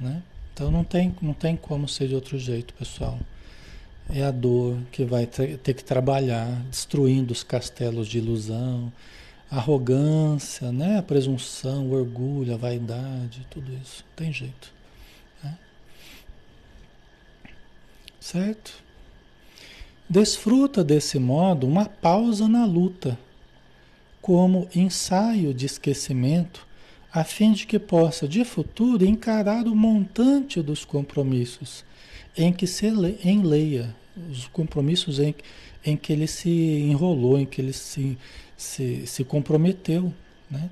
[0.00, 0.22] né?
[0.52, 3.18] Então não tem, não tem como ser de outro jeito, pessoal.
[4.10, 8.92] É a dor que vai ter, que trabalhar, destruindo os castelos de ilusão,
[9.50, 10.98] arrogância, né?
[10.98, 14.04] a presunção, o orgulho, a vaidade, tudo isso.
[14.08, 14.72] Não tem jeito.
[15.42, 15.56] Né?
[18.20, 18.82] Certo?
[20.08, 23.18] Desfruta desse modo uma pausa na luta,
[24.20, 26.66] como ensaio de esquecimento
[27.12, 31.84] a fim de que possa, de futuro, encarar o montante dos compromissos
[32.36, 32.86] em que se
[33.22, 33.94] enleia,
[34.30, 35.34] os compromissos em,
[35.84, 38.16] em que ele se enrolou, em que ele se,
[38.56, 40.12] se, se comprometeu.
[40.50, 40.70] Né?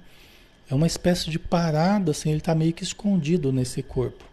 [0.70, 4.24] É uma espécie de parada, assim, ele está meio que escondido nesse corpo.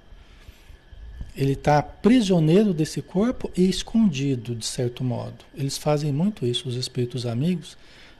[1.36, 5.45] Ele está prisioneiro desse corpo e escondido, de certo modo.
[5.55, 7.78] Eles fazem muito isso, os espíritos amigos.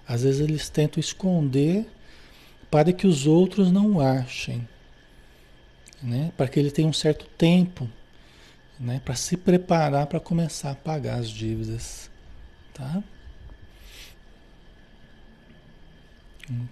[0.08, 1.88] Às vezes eles tentam esconder
[2.70, 4.68] para que os outros não achem,
[6.01, 6.32] né?
[6.36, 7.89] para que ele tenha um certo tempo
[8.80, 9.01] né?
[9.03, 12.09] para se preparar para começar a pagar as dívidas.
[12.74, 13.03] Tá?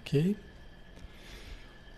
[0.00, 0.36] Ok?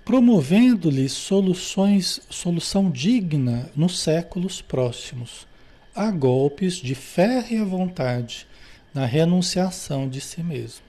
[0.05, 5.46] Promovendo-lhe soluções, solução digna nos séculos próximos,
[5.94, 8.46] a golpes de férrea vontade
[8.94, 10.88] na renunciação de si mesmo.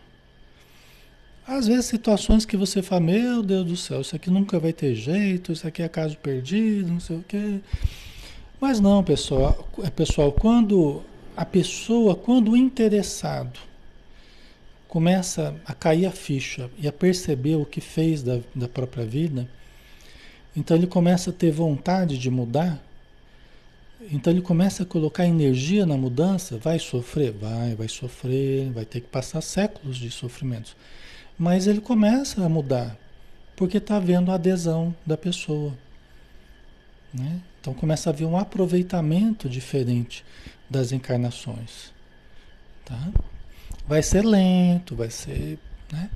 [1.49, 4.93] Às vezes situações que você fala, meu Deus do céu, isso aqui nunca vai ter
[4.93, 7.59] jeito, isso aqui é caso perdido, não sei o quê.
[8.61, 11.01] Mas não, pessoal, é, pessoal, quando
[11.35, 13.59] a pessoa, quando o interessado
[14.87, 19.49] começa a cair a ficha e a perceber o que fez da, da própria vida,
[20.55, 22.79] então ele começa a ter vontade de mudar,
[24.11, 27.31] então ele começa a colocar energia na mudança, vai sofrer?
[27.31, 30.75] Vai, vai sofrer, vai ter que passar séculos de sofrimentos.
[31.39, 32.97] Mas ele começa a mudar,
[33.55, 35.73] porque está vendo a adesão da pessoa.
[37.13, 37.39] Né?
[37.61, 40.25] Então começa a haver um aproveitamento diferente
[40.69, 41.93] das encarnações.
[42.83, 43.09] Tá?
[43.87, 45.57] Vai ser lento, vai ser,
[45.91, 46.09] né?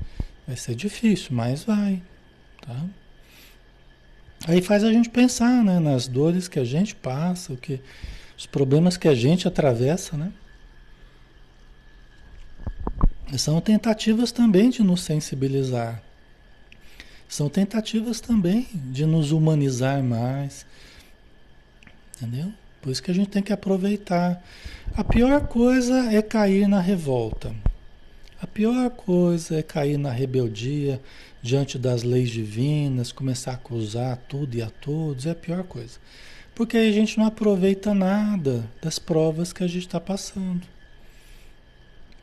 [0.46, 2.04] vai ser difícil, mas vai.
[2.62, 2.86] Tá?
[4.46, 7.80] Aí faz a gente pensar né, nas dores que a gente passa, o que,
[8.38, 10.34] os problemas que a gente atravessa, né?
[13.38, 16.02] São tentativas também de nos sensibilizar.
[17.28, 20.66] São tentativas também de nos humanizar mais.
[22.16, 22.54] Entendeu?
[22.82, 24.44] Por isso que a gente tem que aproveitar.
[24.96, 27.56] A pior coisa é cair na revolta.
[28.42, 31.02] A pior coisa é cair na rebeldia
[31.42, 35.26] diante das leis divinas, começar a acusar tudo e a todos.
[35.26, 35.98] É a pior coisa.
[36.54, 40.73] Porque aí a gente não aproveita nada das provas que a gente está passando.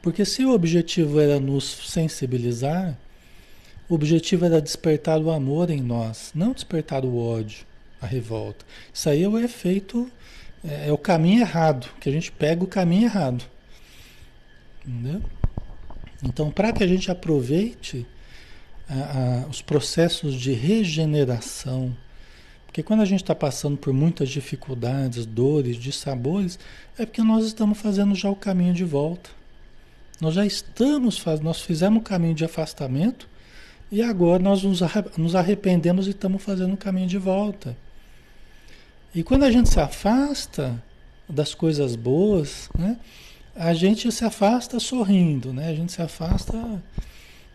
[0.03, 2.96] Porque se o objetivo era nos sensibilizar,
[3.88, 7.66] o objetivo era despertar o amor em nós, não despertar o ódio,
[8.01, 8.64] a revolta.
[8.92, 10.11] Isso aí é o efeito,
[10.64, 13.44] é, é o caminho errado, que a gente pega o caminho errado.
[14.86, 15.22] Entendeu?
[16.22, 18.07] Então, para que a gente aproveite
[18.88, 21.94] a, a, os processos de regeneração,
[22.66, 26.59] porque quando a gente está passando por muitas dificuldades, dores, dissabores,
[26.96, 29.39] é porque nós estamos fazendo já o caminho de volta.
[30.20, 33.28] Nós já estamos, nós fizemos o caminho de afastamento
[33.90, 37.76] e agora nós nos arrependemos e estamos fazendo o caminho de volta.
[39.14, 40.80] E quando a gente se afasta
[41.28, 42.98] das coisas boas, né,
[43.56, 45.68] a gente se afasta sorrindo, né?
[45.68, 46.54] A gente se afasta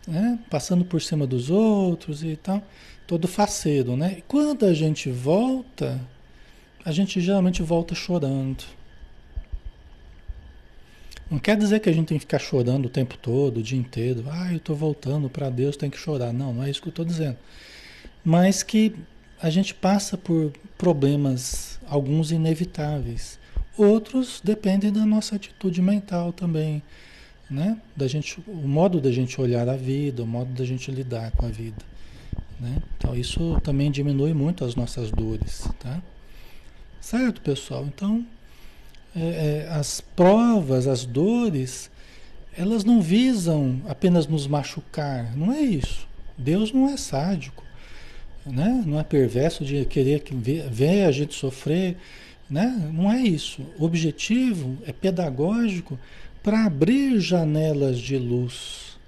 [0.06, 2.62] né, passando por cima dos outros e tal,
[3.06, 4.16] todo faceiro, né?
[4.18, 6.00] E quando a gente volta,
[6.84, 8.64] a gente geralmente volta chorando.
[11.30, 13.78] Não quer dizer que a gente tem que ficar chorando o tempo todo, o dia
[13.78, 14.24] inteiro.
[14.30, 16.32] Ah, eu estou voltando para Deus, tem que chorar.
[16.32, 17.36] Não, não é isso que eu estou dizendo.
[18.24, 18.94] Mas que
[19.40, 23.38] a gente passa por problemas, alguns inevitáveis.
[23.76, 26.82] Outros dependem da nossa atitude mental também,
[27.50, 27.76] né?
[27.94, 31.44] Da gente, o modo da gente olhar a vida, o modo da gente lidar com
[31.44, 31.84] a vida,
[32.58, 32.82] né?
[32.96, 36.02] Então isso também diminui muito as nossas dores, tá?
[37.00, 37.84] Certo, pessoal?
[37.84, 38.24] Então
[39.16, 41.90] é, é, as provas, as dores,
[42.56, 46.06] elas não visam apenas nos machucar, não é isso.
[46.36, 47.64] Deus não é sádico,
[48.44, 48.82] né?
[48.86, 51.96] não é perverso de querer que ver a gente sofrer,
[52.48, 52.90] né?
[52.92, 53.62] não é isso.
[53.78, 55.98] O objetivo é pedagógico
[56.42, 58.98] para abrir janelas de luz.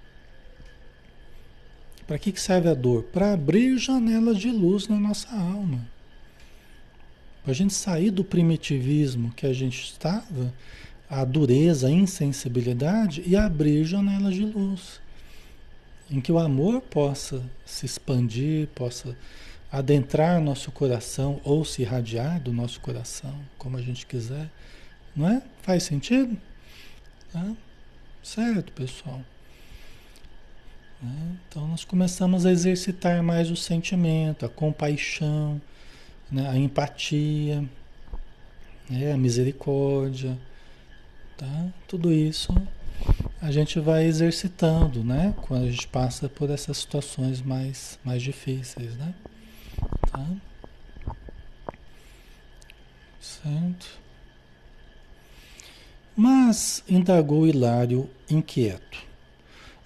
[2.06, 3.02] Para que, que serve a dor?
[3.02, 5.86] Para abrir janelas de luz na nossa alma.
[7.49, 10.53] A gente sair do primitivismo que a gente estava
[11.09, 15.01] a dureza, a insensibilidade e abrir janelas de luz,
[16.11, 19.16] em que o amor possa se expandir, possa
[19.72, 24.51] adentrar nosso coração ou se irradiar do nosso coração, como a gente quiser,
[25.16, 25.42] não é?
[25.62, 26.36] Faz sentido?
[27.32, 27.57] Tá?
[28.22, 29.22] Certo, pessoal.
[31.03, 31.38] Né?
[31.49, 35.59] Então nós começamos a exercitar mais o sentimento, a compaixão,
[36.31, 36.49] né?
[36.49, 37.64] a empatia,
[38.89, 39.12] né?
[39.12, 40.39] a misericórdia,
[41.37, 41.68] tá?
[41.87, 42.55] Tudo isso
[43.41, 45.35] a gente vai exercitando, né?
[45.43, 49.14] Quando a gente passa por essas situações mais, mais difíceis, né?
[50.11, 50.26] Tá?
[53.20, 53.87] Certo?
[56.16, 59.07] Mas, indagou Hilário inquieto,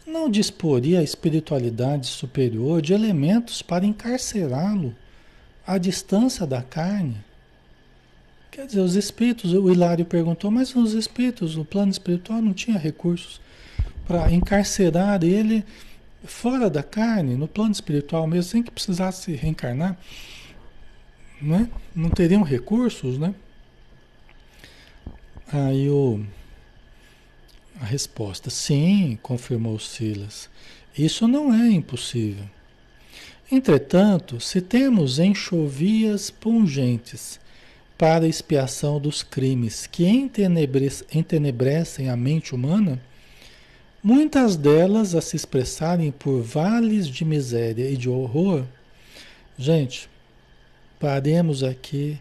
[0.07, 4.97] não disporia a espiritualidade superior de elementos para encarcerá-lo
[5.75, 7.17] à distância da carne?
[8.51, 12.79] Quer dizer, os espíritos, o Hilário perguntou, mas os espíritos, o plano espiritual não tinha
[12.79, 13.41] recursos
[14.07, 15.65] para encarcerar ele
[16.25, 19.97] fora da carne, no plano espiritual mesmo, sem que precisasse reencarnar?
[21.41, 21.69] Né?
[21.95, 23.35] Não teriam recursos, né?
[25.51, 26.25] Aí o,
[27.81, 30.49] a resposta, sim, confirmou Silas.
[30.97, 32.45] Isso não é impossível.
[33.53, 37.39] Entretanto, se temos enxovias pungentes
[37.99, 40.07] para expiação dos crimes que
[41.13, 43.01] entenebrecem a mente humana,
[44.03, 48.65] muitas delas a se expressarem por vales de miséria e de horror.
[49.59, 50.09] Gente,
[50.99, 52.19] paremos aqui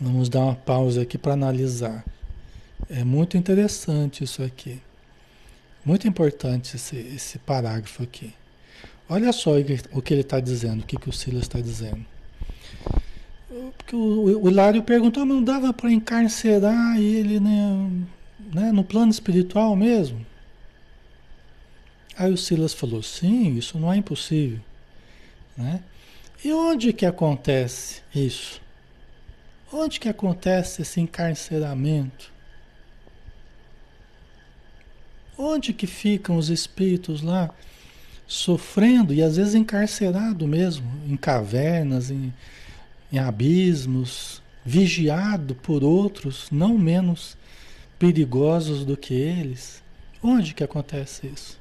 [0.00, 2.04] Vamos dar uma pausa aqui para analisar.
[2.88, 4.80] É muito interessante isso aqui.
[5.84, 8.32] Muito importante esse, esse parágrafo aqui.
[9.08, 9.52] Olha só
[9.92, 12.04] o que ele está dizendo, o que, que o Silas está dizendo.
[13.78, 17.90] Porque o, o Hilário perguntou, mas não dava para encarcerar ele né,
[18.52, 20.24] né, no plano espiritual mesmo?
[22.18, 24.60] Aí o Silas falou, sim, isso não é impossível.
[25.56, 25.82] Né?
[26.44, 28.60] E onde que acontece isso?
[29.72, 32.30] Onde que acontece esse encarceramento?
[35.36, 37.50] Onde que ficam os espíritos lá
[38.28, 42.32] sofrendo e às vezes encarcerado mesmo, em cavernas, em,
[43.10, 47.38] em abismos, vigiado por outros não menos
[47.98, 49.82] perigosos do que eles?
[50.22, 51.58] Onde que acontece isso?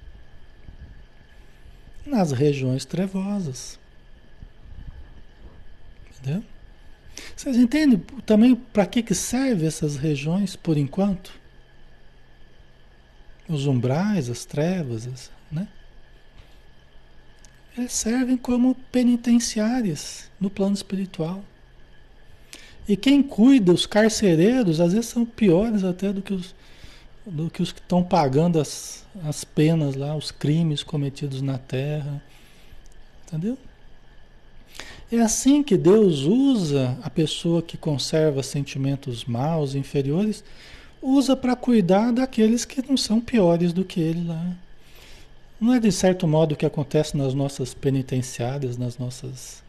[2.06, 3.80] Nas regiões trevosas.
[6.20, 6.44] Entendeu?
[7.36, 11.32] Vocês entendem também para que, que servem essas regiões por enquanto?
[13.48, 15.32] Os umbrais, as trevas,
[17.88, 21.44] servem como penitenciárias no plano espiritual.
[22.88, 26.56] E quem cuida, os carcereiros, às vezes são piores até do que os,
[27.26, 32.22] do que, os que estão pagando as, as penas lá, os crimes cometidos na terra.
[33.28, 33.58] Entendeu?
[35.12, 40.44] É assim que Deus usa a pessoa que conserva sentimentos maus, inferiores,
[41.02, 44.56] usa para cuidar daqueles que não são piores do que ele lá.
[45.60, 49.64] Não é de certo modo o que acontece nas nossas penitenciárias, nas nossas,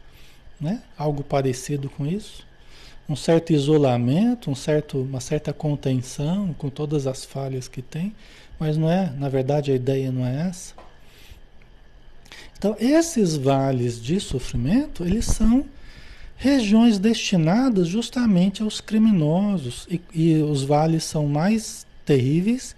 [0.61, 0.83] né?
[0.97, 2.45] Algo parecido com isso?
[3.07, 8.13] Um certo isolamento, um certo, uma certa contenção com todas as falhas que tem,
[8.59, 10.75] mas não é, na verdade a ideia não é essa.
[12.59, 15.65] Então, esses vales de sofrimento, eles são
[16.35, 19.87] regiões destinadas justamente aos criminosos.
[19.89, 22.75] E, e, os vales são mais terríveis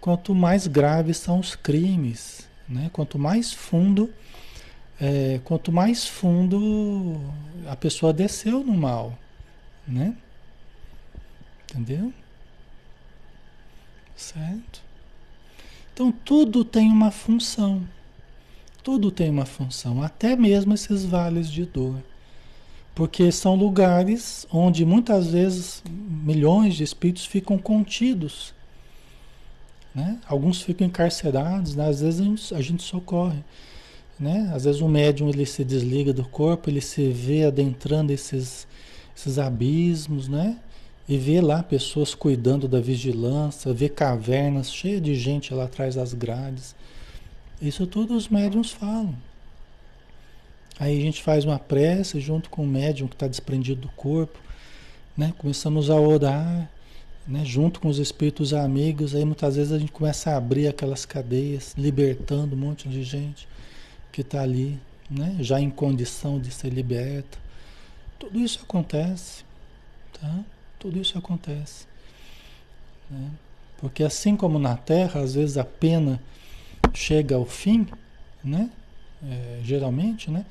[0.00, 2.45] quanto mais graves são os crimes.
[2.68, 2.90] Né?
[2.92, 4.12] Quanto mais fundo,
[5.00, 7.20] é, quanto mais fundo
[7.66, 9.16] a pessoa desceu no mal.
[9.86, 10.16] Né?
[11.70, 12.12] Entendeu?
[14.16, 14.82] Certo?
[15.92, 17.86] Então tudo tem uma função.
[18.82, 22.02] Tudo tem uma função, até mesmo esses vales de dor.
[22.94, 28.54] Porque são lugares onde muitas vezes milhões de espíritos ficam contidos.
[29.96, 30.18] Né?
[30.28, 31.88] Alguns ficam encarcerados, né?
[31.88, 33.42] às vezes a gente, a gente socorre.
[34.20, 34.52] Né?
[34.54, 38.68] Às vezes o médium ele se desliga do corpo, ele se vê adentrando esses,
[39.16, 40.58] esses abismos, né?
[41.08, 46.12] E vê lá pessoas cuidando da vigilância, vê cavernas cheias de gente lá atrás das
[46.12, 46.74] grades.
[47.62, 49.14] Isso tudo os médiums falam.
[50.78, 54.38] Aí a gente faz uma prece junto com o médium que está desprendido do corpo,
[55.16, 55.32] né?
[55.38, 56.68] Começamos a orar,
[57.26, 57.44] né?
[57.44, 61.74] Junto com os espíritos amigos, aí muitas vezes a gente começa a abrir aquelas cadeias,
[61.76, 63.48] libertando um monte de gente
[64.12, 64.78] que está ali,
[65.10, 65.36] né?
[65.40, 67.38] Já em condição de ser liberta.
[68.18, 69.44] Tudo isso acontece,
[70.12, 70.44] tá?
[70.78, 71.86] Tudo isso acontece.
[73.10, 73.30] Né?
[73.78, 76.20] Porque assim como na Terra, às vezes a pena
[76.94, 77.86] chega ao fim,
[78.42, 78.70] né?
[79.22, 80.44] É, geralmente, né?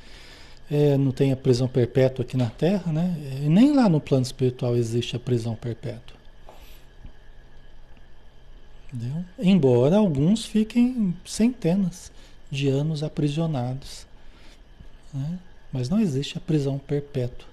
[0.70, 3.16] É, não tem a prisão perpétua aqui na Terra, né?
[3.44, 6.15] E nem lá no plano espiritual existe a prisão perpétua.
[8.94, 9.26] Entendeu?
[9.40, 12.12] Embora alguns fiquem centenas
[12.50, 14.06] de anos aprisionados.
[15.14, 15.40] Né?
[15.72, 17.48] Mas não existe a prisão perpétua.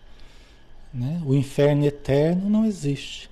[0.92, 1.20] Né?
[1.24, 3.30] O inferno eterno não existe.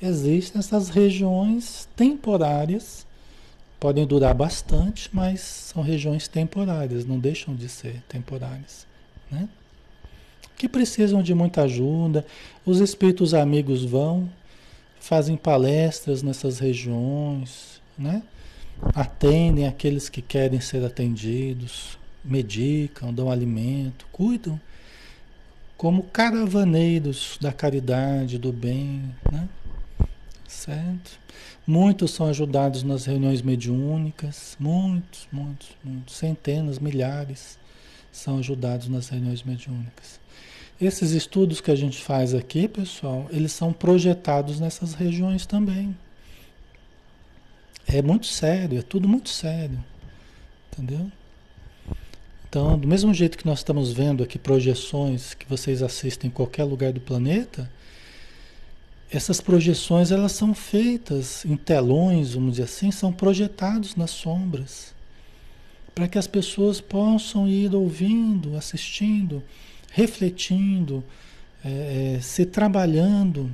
[0.00, 3.06] Existem essas regiões temporárias,
[3.80, 8.86] podem durar bastante, mas são regiões temporárias, não deixam de ser temporárias.
[9.30, 9.48] Né?
[10.56, 12.24] Que precisam de muita ajuda.
[12.64, 14.28] Os espíritos amigos vão,
[15.06, 18.24] fazem palestras nessas regiões, né?
[18.92, 24.60] atendem aqueles que querem ser atendidos, medicam, dão alimento, cuidam
[25.76, 29.48] como caravaneiros da caridade, do bem, né?
[30.48, 31.20] Certo?
[31.64, 37.58] Muitos são ajudados nas reuniões mediúnicas, muitos, muitos, muitos, centenas, milhares
[38.10, 40.18] são ajudados nas reuniões mediúnicas.
[40.80, 45.96] Esses estudos que a gente faz aqui, pessoal, eles são projetados nessas regiões também.
[47.86, 49.82] É muito sério, é tudo muito sério.
[50.70, 51.10] Entendeu?
[52.48, 56.64] Então, do mesmo jeito que nós estamos vendo aqui projeções que vocês assistem em qualquer
[56.64, 57.70] lugar do planeta,
[59.10, 64.94] essas projeções elas são feitas em telões, vamos dizer assim, são projetados nas sombras,
[65.94, 69.42] para que as pessoas possam ir ouvindo, assistindo,
[69.96, 71.02] refletindo,
[71.64, 73.50] é, se trabalhando,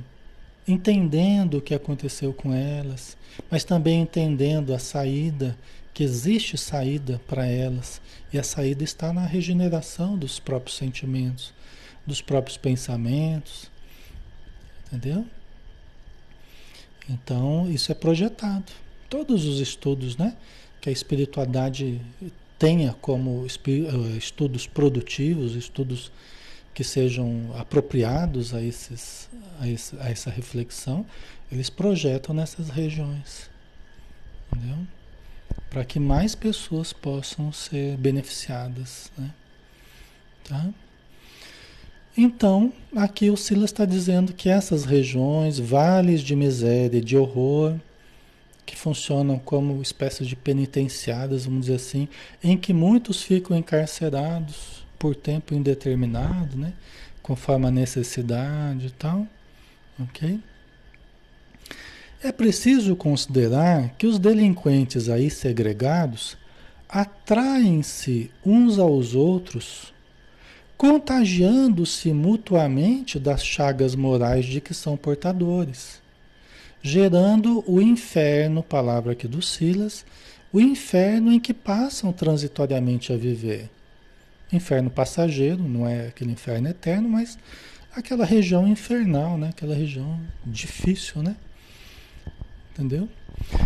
[0.67, 3.15] entendendo o que aconteceu com elas,
[3.49, 5.57] mas também entendendo a saída,
[5.93, 8.01] que existe saída para elas,
[8.33, 11.53] e a saída está na regeneração dos próprios sentimentos,
[12.05, 13.71] dos próprios pensamentos.
[14.87, 15.25] Entendeu?
[17.09, 18.69] Então, isso é projetado.
[19.09, 20.35] Todos os estudos, né,
[20.81, 22.01] que a espiritualidade
[22.63, 26.11] tenha como eh, estudos produtivos, estudos
[26.73, 31.05] que sejam apropriados a, esses, a, esse, a essa reflexão,
[31.51, 33.49] eles projetam nessas regiões.
[34.51, 34.79] Entendeu?
[35.69, 39.11] Para que mais pessoas possam ser beneficiadas.
[39.17, 39.31] Né?
[40.43, 40.69] Tá?
[42.17, 47.75] Então, aqui o Silas está dizendo que essas regiões, vales de miséria, de horror,
[48.65, 52.07] que funcionam como espécies de penitenciadas, vamos dizer assim,
[52.43, 56.71] em que muitos ficam encarcerados por tempo indeterminado, né?
[57.21, 59.27] Conforme a necessidade e tal,
[59.99, 60.39] ok?
[62.23, 66.37] É preciso considerar que os delinquentes aí segregados
[66.87, 69.93] atraem-se uns aos outros,
[70.77, 76.01] contagiando-se mutuamente das chagas morais de que são portadores,
[76.81, 80.05] gerando o inferno, palavra aqui do Silas,
[80.53, 83.69] o inferno em que passam transitoriamente a viver
[84.53, 87.37] Inferno passageiro, não é aquele inferno eterno, mas
[87.95, 89.49] aquela região infernal, né?
[89.49, 91.35] Aquela região difícil, né?
[92.71, 93.09] Entendeu?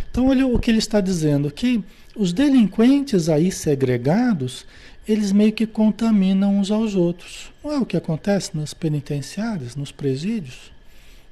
[0.09, 1.83] Então, olha o que ele está dizendo, que
[2.15, 4.65] os delinquentes aí segregados,
[5.07, 7.51] eles meio que contaminam uns aos outros.
[7.63, 10.71] Não é o que acontece nas penitenciárias, nos presídios?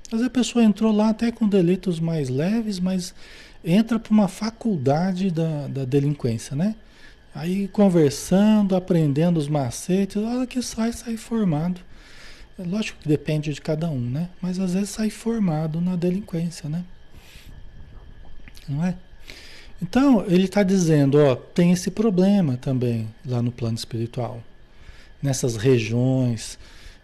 [0.10, 3.14] Vezes a pessoa entrou lá até com delitos mais leves, mas
[3.64, 6.76] entra para uma faculdade da, da delinquência, né?
[7.36, 11.82] Aí conversando, aprendendo os macetes, a hora que sai, sai formado.
[12.58, 14.30] É lógico que depende de cada um, né?
[14.42, 16.86] Mas às vezes sai formado na delinquência, né?
[18.70, 18.96] Não é?
[19.82, 24.42] Então, ele está dizendo, ó, tem esse problema também lá no plano espiritual.
[25.22, 26.58] Nessas regiões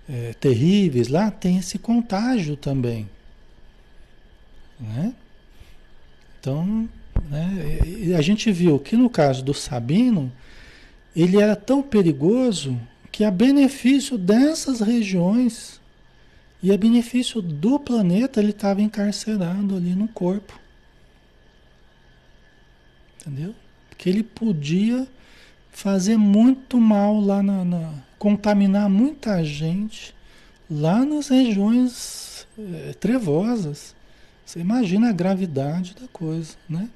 [0.07, 3.09] é, terríveis, lá tem esse contágio também.
[4.79, 5.13] Né?
[6.39, 6.87] Então,
[7.29, 7.79] né?
[7.85, 10.31] E a gente viu que no caso do Sabino,
[11.15, 12.79] ele era tão perigoso
[13.11, 15.79] que a benefício dessas regiões
[16.63, 20.59] e a benefício do planeta, ele estava encarcerado ali no corpo.
[23.19, 23.55] Entendeu?
[23.97, 25.07] Que ele podia
[25.71, 30.13] fazer muito mal lá na, na contaminar muita gente
[30.69, 33.95] lá nas regiões é, trevosas.
[34.45, 36.87] Você imagina a gravidade da coisa, né?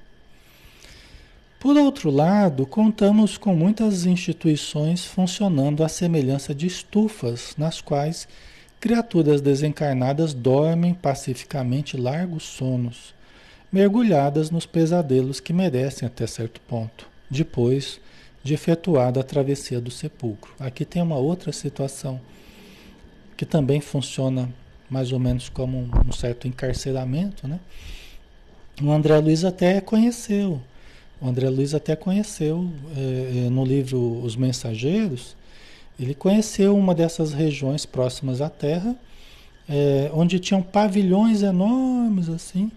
[1.60, 8.28] Por outro lado, contamos com muitas instituições funcionando à semelhança de estufas, nas quais
[8.80, 13.16] criaturas desencarnadas dormem pacificamente largos sonos,
[13.72, 18.00] mergulhadas nos pesadelos que merecem até certo ponto, depois
[18.44, 20.54] de efetuada a travessia do sepulcro.
[20.60, 22.22] Aqui tem uma outra situação
[23.36, 24.54] que também funciona
[24.88, 27.60] mais ou menos como um certo encarceramento, né?
[28.82, 30.62] o André Luiz até conheceu.
[31.22, 35.36] O André Luiz até conheceu é, no livro Os Mensageiros,
[36.00, 38.96] ele conheceu uma dessas regiões próximas à Terra,
[39.68, 42.70] é, onde tinham pavilhões enormes assim,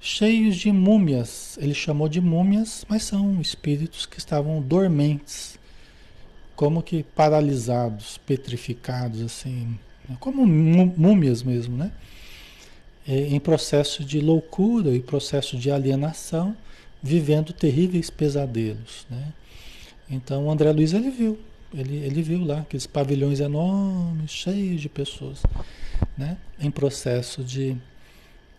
[0.00, 1.58] cheios de múmias.
[1.60, 5.58] Ele chamou de múmias, mas são espíritos que estavam dormentes,
[6.54, 9.78] como que paralisados, petrificados assim,
[10.18, 11.92] como múmias mesmo, né?
[13.06, 16.56] É, em processo de loucura e processo de alienação,
[17.06, 19.32] vivendo terríveis pesadelos, né?
[20.10, 21.38] Então o André Luiz ele viu,
[21.72, 25.42] ele, ele viu lá aqueles pavilhões enormes, cheios de pessoas,
[26.18, 26.36] né?
[26.58, 27.76] Em processo de,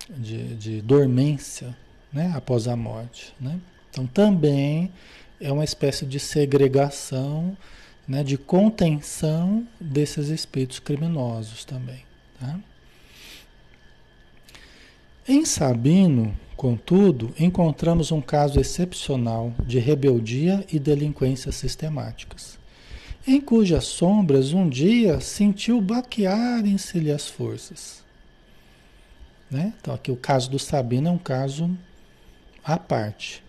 [0.09, 1.75] de, de dormência,
[2.11, 2.31] né?
[2.35, 3.59] Após a morte, né?
[3.89, 4.91] Então também
[5.39, 7.55] é uma espécie de segregação,
[8.07, 8.23] né?
[8.23, 12.03] De contenção desses espíritos criminosos também,
[12.39, 12.59] tá?
[15.27, 22.57] Em Sabino, contudo, encontramos um caso excepcional de rebeldia e delinquência sistemáticas
[23.27, 28.01] em cujas sombras um dia sentiu baquearem-se-lhe as forças.
[29.51, 29.73] Né?
[29.79, 31.69] Então, aqui o caso do Sabino é um caso
[32.63, 33.43] à parte,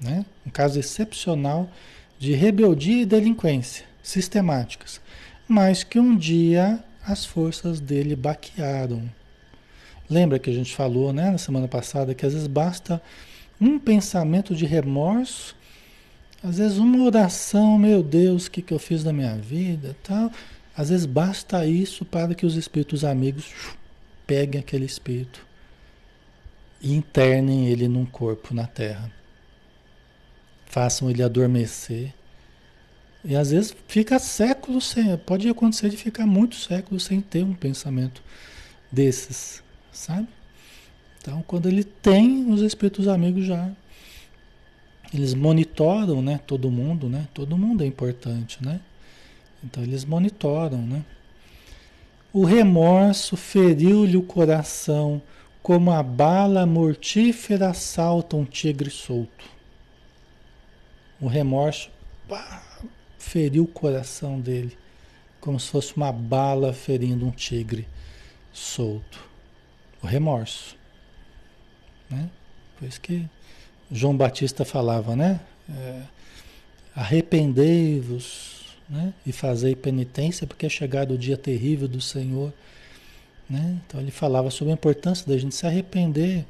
[0.00, 0.24] né?
[0.46, 1.68] um caso excepcional
[2.16, 5.00] de rebeldia e delinquência sistemáticas,
[5.48, 9.10] mas que um dia as forças dele baquearam.
[10.08, 13.00] Lembra que a gente falou né, na semana passada que às vezes basta
[13.60, 15.56] um pensamento de remorso
[16.42, 20.30] às vezes uma oração, meu Deus, o que, que eu fiz na minha vida, tal.
[20.76, 23.52] Às vezes basta isso para que os espíritos amigos
[24.26, 25.44] peguem aquele espírito
[26.80, 29.10] e internem ele num corpo na terra.
[30.66, 32.14] Façam ele adormecer.
[33.24, 37.54] E às vezes fica séculos sem, pode acontecer de ficar muitos séculos sem ter um
[37.54, 38.22] pensamento
[38.92, 39.60] desses,
[39.98, 40.28] sabe?
[41.20, 43.70] Então, quando ele tem, os espíritos amigos já
[45.12, 47.28] eles monitoram, né, todo mundo, né?
[47.32, 48.80] Todo mundo é importante, né?
[49.64, 51.04] Então eles monitoram, né?
[52.32, 55.20] O remorso feriu-lhe o coração
[55.62, 59.46] como a bala mortífera assalta um tigre solto.
[61.20, 61.90] O remorso
[62.28, 62.62] pá,
[63.18, 64.76] feriu o coração dele,
[65.40, 67.88] como se fosse uma bala ferindo um tigre
[68.52, 69.27] solto.
[70.02, 70.76] O remorso.
[72.10, 72.28] Né?
[72.78, 73.26] Por isso que
[73.90, 75.40] João Batista falava, né?
[75.68, 76.02] É,
[76.94, 79.14] Arrependei-vos né?
[79.24, 82.52] e fazei penitência, porque é chegado o dia terrível do Senhor.
[83.48, 83.78] Né?
[83.86, 86.44] Então ele falava sobre a importância da gente se arrepender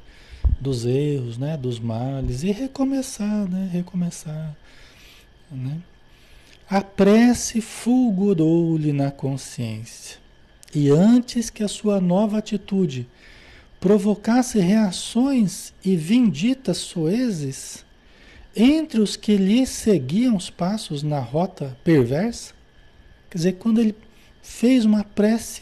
[0.59, 1.55] dos erros, né?
[1.55, 3.69] dos males e recomeçar, né?
[3.71, 4.55] recomeçar.
[5.51, 5.77] Né?
[6.67, 10.17] A prece fulgurou-lhe na consciência.
[10.73, 13.07] E antes que a sua nova atitude
[13.79, 17.85] provocasse reações e vinditas soezes
[18.55, 22.53] entre os que lhe seguiam os passos na rota perversa?
[23.29, 23.95] Quer dizer, quando ele
[24.41, 25.61] fez uma prece,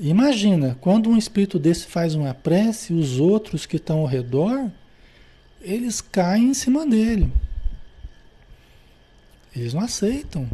[0.00, 4.70] imagina, quando um espírito desse faz uma prece, os outros que estão ao redor,
[5.60, 7.30] eles caem em cima dele.
[9.54, 10.48] Eles não aceitam.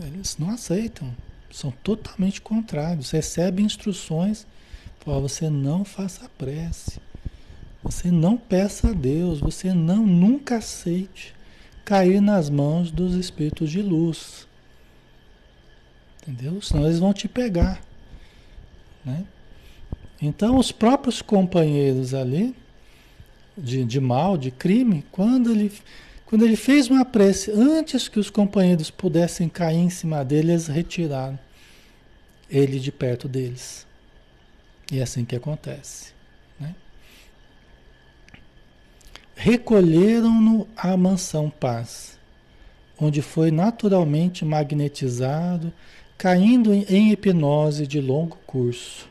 [0.00, 1.14] Eles não aceitam.
[1.54, 3.12] São totalmente contrários.
[3.12, 4.44] Recebe instruções
[4.98, 6.98] para você não faça prece.
[7.80, 11.32] Você não peça a Deus, você não nunca aceite
[11.84, 14.48] cair nas mãos dos espíritos de luz.
[16.20, 16.60] Entendeu?
[16.60, 17.80] Senão eles vão te pegar.
[19.04, 19.24] Né?
[20.20, 22.52] Então os próprios companheiros ali
[23.56, 25.70] de, de mal, de crime, quando ele
[26.26, 30.66] quando ele fez uma prece, antes que os companheiros pudessem cair em cima dele, eles
[30.66, 31.38] retiraram
[32.48, 33.86] ele de perto deles.
[34.90, 36.12] E é assim que acontece.
[36.58, 36.74] Né?
[39.34, 42.18] Recolheram-no à mansão paz,
[42.98, 45.72] onde foi naturalmente magnetizado,
[46.16, 49.08] caindo em hipnose de longo curso,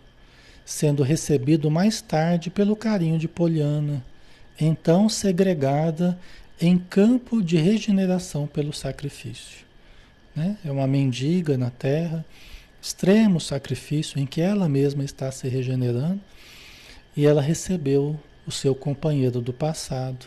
[0.66, 4.04] sendo recebido mais tarde pelo carinho de Poliana,
[4.60, 6.18] então segregada
[6.62, 9.66] em campo de regeneração pelo sacrifício.
[10.36, 10.58] Né?
[10.64, 12.26] É uma mendiga na terra
[12.84, 16.20] extremo sacrifício em que ela mesma está se regenerando
[17.16, 20.26] e ela recebeu o seu companheiro do passado,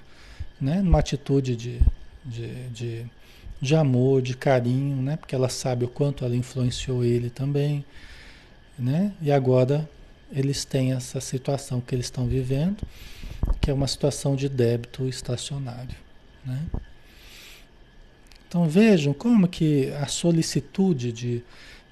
[0.59, 0.81] né?
[0.81, 1.79] numa atitude de,
[2.25, 3.07] de, de,
[3.61, 5.17] de amor, de carinho, né?
[5.17, 7.85] porque ela sabe o quanto ela influenciou ele também.
[8.79, 9.13] Né?
[9.21, 9.87] E agora
[10.33, 12.83] eles têm essa situação que eles estão vivendo,
[13.61, 15.95] que é uma situação de débito estacionário.
[16.43, 16.63] Né?
[18.49, 21.43] Então vejam como que a solicitude de,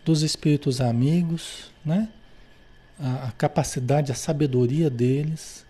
[0.04, 2.08] dos espíritos amigos, né?
[2.98, 5.64] a, a capacidade, a sabedoria deles,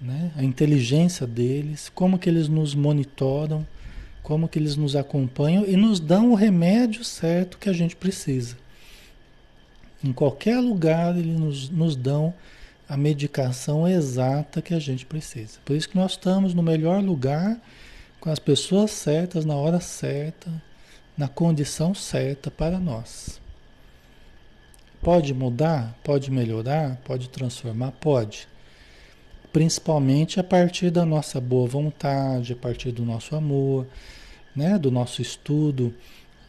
[0.00, 0.32] né?
[0.36, 3.66] a inteligência deles, como que eles nos monitoram,
[4.22, 8.56] como que eles nos acompanham e nos dão o remédio certo que a gente precisa.
[10.02, 12.34] Em qualquer lugar eles nos, nos dão
[12.88, 15.58] a medicação exata que a gente precisa.
[15.64, 17.60] Por isso que nós estamos no melhor lugar,
[18.20, 20.50] com as pessoas certas, na hora certa,
[21.16, 23.41] na condição certa para nós.
[25.02, 25.94] Pode mudar?
[26.02, 26.96] Pode melhorar?
[27.04, 27.92] Pode transformar?
[27.92, 28.48] Pode.
[29.52, 33.86] Principalmente a partir da nossa boa vontade, a partir do nosso amor,
[34.56, 34.78] né?
[34.78, 35.94] do nosso estudo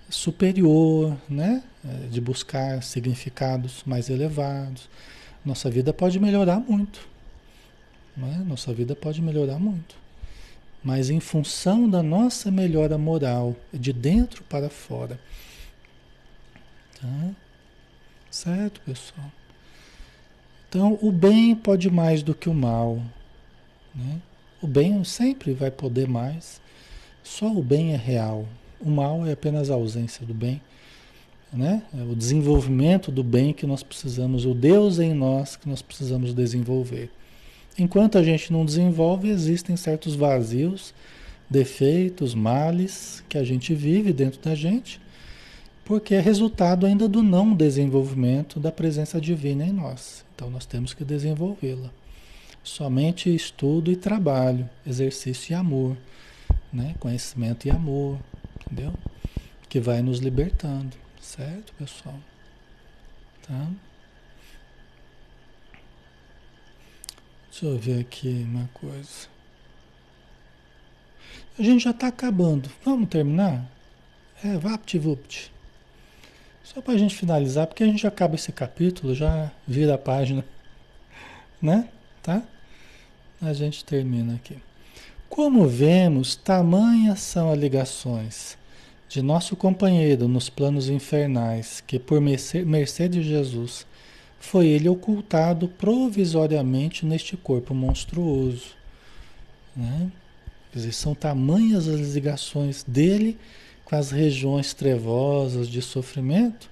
[0.09, 1.63] superior, né?
[2.09, 4.87] de buscar significados mais elevados
[5.45, 7.05] nossa vida pode melhorar muito.
[8.15, 8.43] Né?
[8.47, 9.95] Nossa vida pode melhorar muito.
[10.83, 15.19] Mas em função da nossa melhora moral, de dentro para fora.
[16.99, 17.31] Tá?
[18.33, 19.31] Certo, pessoal?
[20.67, 22.99] Então, o bem pode mais do que o mal.
[23.93, 24.19] Né?
[24.59, 26.59] O bem sempre vai poder mais.
[27.23, 28.47] Só o bem é real.
[28.81, 30.59] O mal é apenas a ausência do bem
[31.53, 31.83] né?
[31.97, 36.33] É o desenvolvimento do bem que nós precisamos, o Deus em nós que nós precisamos
[36.33, 37.11] desenvolver.
[37.77, 40.93] Enquanto a gente não desenvolve, existem certos vazios,
[41.49, 44.99] defeitos, males que a gente vive dentro da gente,
[45.85, 50.23] porque é resultado ainda do não desenvolvimento da presença divina em nós.
[50.35, 51.89] Então nós temos que desenvolvê-la.
[52.63, 55.97] Somente estudo e trabalho, exercício e amor,
[56.71, 56.95] né?
[56.99, 58.17] Conhecimento e amor,
[58.65, 58.93] entendeu?
[59.67, 60.95] Que vai nos libertando.
[61.19, 62.17] Certo, pessoal?
[63.45, 63.67] Tá?
[67.51, 69.27] Deixa eu ver aqui uma coisa.
[71.59, 72.69] A gente já está acabando.
[72.83, 73.69] Vamos terminar?
[74.43, 75.52] É, vapt-vupt.
[76.63, 80.43] Só para a gente finalizar, porque a gente acaba esse capítulo, já vira a página.
[81.61, 81.87] Né?
[82.21, 82.43] Tá?
[83.41, 84.57] A gente termina aqui.
[85.29, 88.57] Como vemos, tamanhas são as ligações
[89.07, 93.85] de nosso companheiro nos planos infernais, que por mercê de Jesus
[94.39, 98.71] foi ele ocultado provisoriamente neste corpo monstruoso.
[99.75, 100.11] Né?
[100.71, 103.37] Quer dizer, são tamanhas as ligações dele
[103.95, 106.69] as regiões trevosas de sofrimento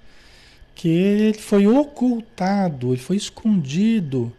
[0.73, 4.33] que ele foi ocultado, ele foi escondido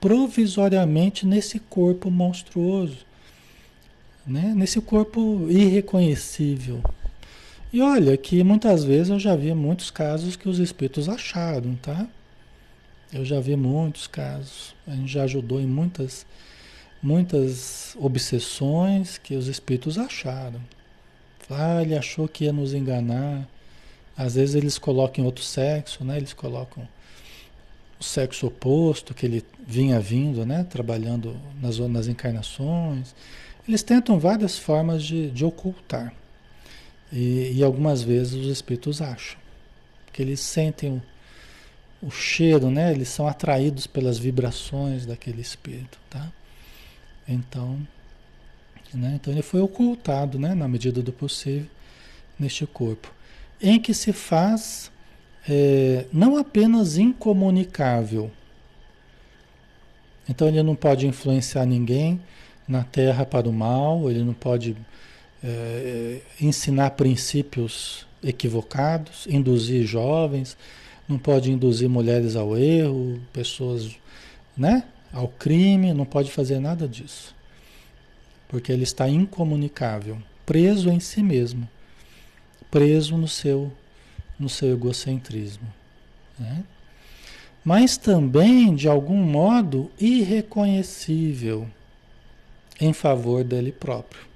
[0.00, 2.98] provisoriamente nesse corpo monstruoso,
[4.26, 4.52] né?
[4.54, 6.82] nesse corpo irreconhecível.
[7.72, 12.06] E olha que muitas vezes eu já vi muitos casos que os espíritos acharam, tá?
[13.12, 14.74] Eu já vi muitos casos.
[14.86, 16.26] A gente já ajudou em muitas,
[17.02, 20.60] muitas obsessões que os espíritos acharam.
[21.50, 23.46] Ah, ele achou que ia nos enganar.
[24.16, 26.16] Às vezes eles colocam outro sexo, né?
[26.16, 26.86] Eles colocam
[27.98, 30.64] o sexo oposto que ele vinha vindo, né?
[30.64, 33.14] Trabalhando nas, nas encarnações.
[33.66, 36.12] Eles tentam várias formas de, de ocultar.
[37.12, 39.38] E, e algumas vezes os espíritos acham
[40.12, 40.90] que eles sentem
[42.02, 42.92] o, o cheiro, né?
[42.92, 46.30] Eles são atraídos pelas vibrações daquele espírito, tá?
[47.26, 47.78] Então,
[48.94, 49.12] né?
[49.14, 50.54] então ele foi ocultado, né?
[50.54, 51.66] Na medida do possível
[52.38, 53.12] neste corpo,
[53.60, 54.90] em que se faz
[55.48, 58.30] é, não apenas incomunicável.
[60.28, 62.20] Então ele não pode influenciar ninguém
[62.66, 64.76] na Terra para o mal, ele não pode
[65.42, 70.56] é, ensinar princípios equivocados, induzir jovens,
[71.08, 73.96] não pode induzir mulheres ao erro, pessoas
[74.56, 77.34] né, ao crime, não pode fazer nada disso.
[78.52, 81.68] Porque ele está incomunicável, preso em si mesmo,
[82.70, 83.72] preso no seu,
[84.38, 85.66] no seu egocentrismo.
[86.38, 86.62] Né?
[87.64, 91.68] Mas também, de algum modo, irreconhecível
[92.80, 94.30] em favor dele próprio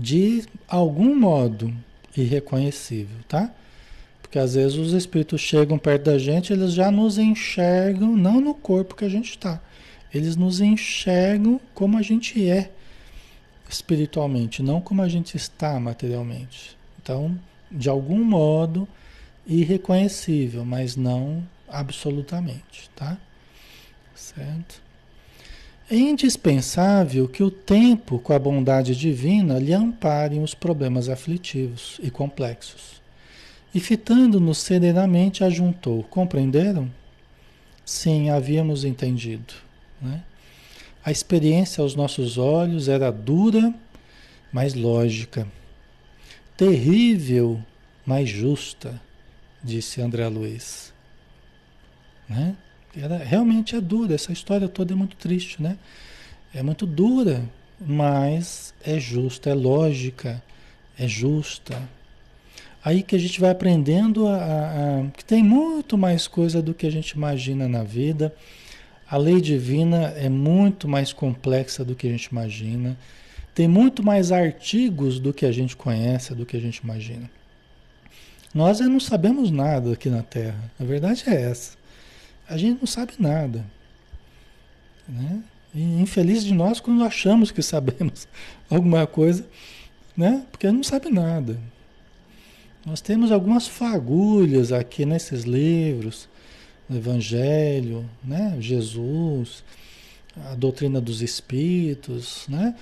[0.00, 1.74] de algum modo
[2.16, 3.52] irreconhecível, tá?
[4.22, 8.54] Porque às vezes os espíritos chegam perto da gente, eles já nos enxergam, não no
[8.54, 9.60] corpo que a gente está,
[10.12, 12.70] eles nos enxergam como a gente é
[13.68, 16.76] espiritualmente, não como a gente está materialmente.
[17.00, 17.38] Então,
[17.70, 18.88] de algum modo
[19.46, 23.16] irreconhecível, mas não absolutamente, tá?
[24.14, 24.82] Certo?
[25.90, 32.10] É indispensável que o tempo, com a bondade divina, lhe amparem os problemas aflitivos e
[32.10, 33.00] complexos.
[33.74, 36.90] E fitando-nos serenamente, ajuntou: Compreenderam?
[37.86, 39.54] Sim, havíamos entendido.
[40.00, 40.22] Né?
[41.04, 43.74] A experiência aos nossos olhos era dura,
[44.52, 45.46] mas lógica.
[46.56, 47.62] Terrível,
[48.04, 49.00] mas justa,
[49.62, 50.92] disse André Luiz.
[52.28, 52.56] né?
[52.96, 55.78] Era, realmente é dura, essa história toda é muito triste, né?
[56.54, 57.44] É muito dura,
[57.78, 60.42] mas é justa, é lógica,
[60.98, 61.80] é justa.
[62.82, 66.72] Aí que a gente vai aprendendo a, a, a, que tem muito mais coisa do
[66.72, 68.34] que a gente imagina na vida.
[69.10, 72.96] A lei divina é muito mais complexa do que a gente imagina.
[73.54, 77.30] Tem muito mais artigos do que a gente conhece, do que a gente imagina.
[78.54, 80.70] Nós não sabemos nada aqui na Terra.
[80.78, 81.76] A verdade é essa.
[82.48, 83.64] A gente não sabe nada.
[85.08, 85.42] Né?
[85.74, 88.28] E infeliz de nós quando achamos que sabemos
[88.68, 89.46] alguma coisa,
[90.16, 90.44] né?
[90.50, 91.58] Porque não sabe nada.
[92.84, 96.28] Nós temos algumas fagulhas aqui nesses livros,
[96.88, 98.56] o Evangelho, né?
[98.60, 99.62] Jesus,
[100.36, 102.74] a doutrina dos espíritos, né?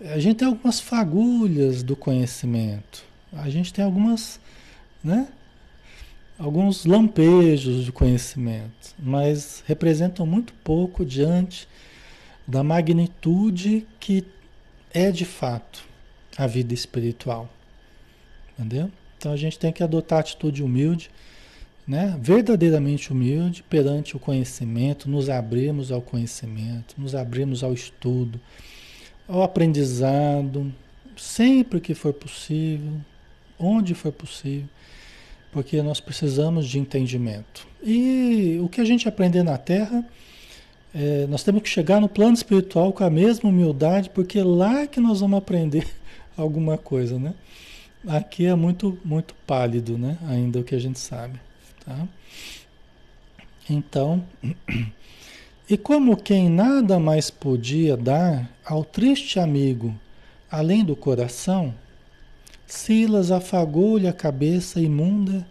[0.00, 3.04] A gente tem algumas fagulhas do conhecimento.
[3.32, 4.40] A gente tem algumas,
[5.02, 5.28] né?
[6.38, 11.66] Alguns lampejos de conhecimento, mas representam muito pouco diante
[12.46, 14.24] da magnitude que
[14.94, 15.84] é de fato
[16.36, 17.48] a vida espiritual.
[18.56, 18.90] Entendeu?
[19.16, 21.10] Então a gente tem que adotar atitude humilde,
[21.88, 22.14] né?
[22.20, 28.38] verdadeiramente humilde perante o conhecimento, nos abrirmos ao conhecimento, nos abrirmos ao estudo,
[29.26, 30.70] ao aprendizado,
[31.16, 32.92] sempre que for possível,
[33.58, 34.68] onde for possível,
[35.50, 37.66] porque nós precisamos de entendimento.
[37.82, 40.04] E o que a gente aprender na Terra,
[40.94, 44.86] é, nós temos que chegar no plano espiritual com a mesma humildade, porque é lá
[44.86, 45.86] que nós vamos aprender
[46.36, 47.32] alguma coisa, né?
[48.06, 50.18] Aqui é muito, muito pálido, né?
[50.28, 51.40] Ainda o que a gente sabe.
[51.88, 52.06] Tá?
[53.70, 54.22] Então,
[55.70, 59.98] e como quem nada mais podia dar ao triste amigo,
[60.50, 61.74] além do coração,
[62.66, 65.48] Silas afagou-lhe a cabeça imunda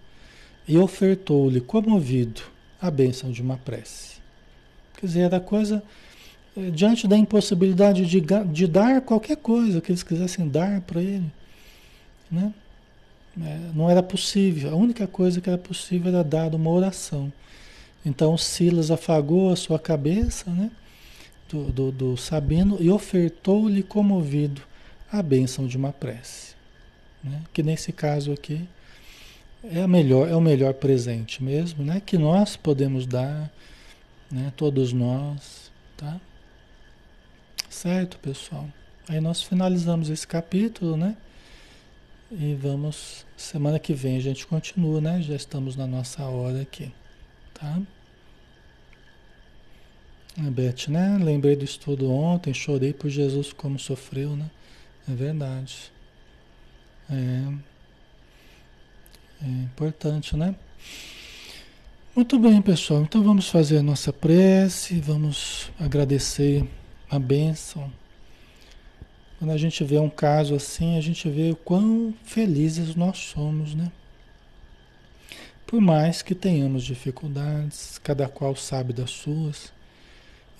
[0.68, 2.44] e ofertou-lhe, comovido,
[2.80, 4.18] a bênção de uma prece.
[4.96, 5.82] Quer dizer, era coisa
[6.56, 11.32] eh, diante da impossibilidade de, de dar qualquer coisa que eles quisessem dar para ele.
[12.30, 12.54] Né?
[13.42, 14.72] É, não era possível.
[14.72, 17.32] A única coisa que era possível era dar uma oração.
[18.06, 20.72] Então Silas afagou a sua cabeça né,
[21.50, 24.62] do, do, do Sabino e ofertou-lhe comovido
[25.12, 26.56] a bênção de uma prece.
[27.24, 27.42] Né?
[27.54, 28.68] Que nesse caso aqui
[29.64, 32.02] é, a melhor, é o melhor presente mesmo, né?
[32.06, 33.52] Que nós podemos dar,
[34.32, 34.54] né?
[34.56, 36.20] Todos nós, tá?
[37.70, 38.68] Certo, pessoal?
[39.10, 41.16] Aí nós finalizamos esse capítulo, né?
[42.30, 45.22] E vamos, semana que vem a gente continua, né?
[45.22, 46.92] Já estamos na nossa hora aqui,
[47.54, 47.82] tá?
[50.38, 51.18] A Beth, né?
[51.22, 54.50] Lembrei do estudo ontem, chorei por Jesus como sofreu, né?
[55.10, 55.90] É verdade.
[57.10, 57.54] É,
[59.42, 60.54] é importante, né?
[62.14, 63.04] Muito bem, pessoal.
[63.04, 66.68] Então vamos fazer a nossa prece, vamos agradecer
[67.10, 67.90] a bênção
[69.38, 73.76] quando a gente vê um caso assim, a gente vê o quão felizes nós somos,
[73.76, 73.92] né?
[75.66, 79.72] Por mais que tenhamos dificuldades, cada qual sabe das suas,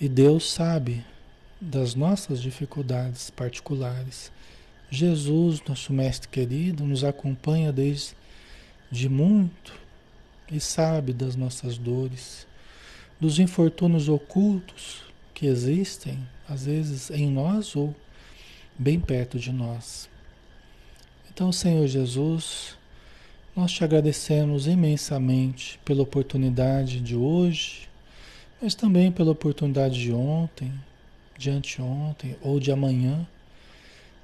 [0.00, 1.04] e Deus sabe
[1.60, 4.30] das nossas dificuldades particulares.
[4.90, 8.14] Jesus, nosso mestre querido, nos acompanha desde
[8.90, 9.74] de muito
[10.50, 12.46] e sabe das nossas dores,
[13.20, 15.02] dos infortúnios ocultos
[15.34, 16.18] que existem,
[16.48, 17.94] às vezes em nós ou
[18.78, 20.08] bem perto de nós.
[21.30, 22.76] Então, Senhor Jesus,
[23.54, 27.88] nós te agradecemos imensamente pela oportunidade de hoje,
[28.62, 30.72] mas também pela oportunidade de ontem,
[31.36, 33.26] de anteontem ou de amanhã,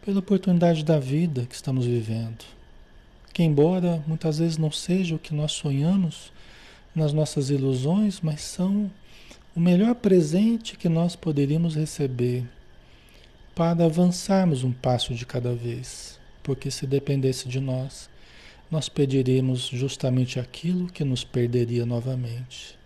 [0.05, 2.45] pela oportunidade da vida que estamos vivendo.
[3.33, 6.33] Que, embora muitas vezes não seja o que nós sonhamos
[6.95, 8.91] nas nossas ilusões, mas são
[9.55, 12.45] o melhor presente que nós poderíamos receber
[13.55, 18.11] para avançarmos um passo de cada vez, porque se dependesse de nós,
[18.71, 22.77] nós pediríamos justamente aquilo que nos perderia novamente.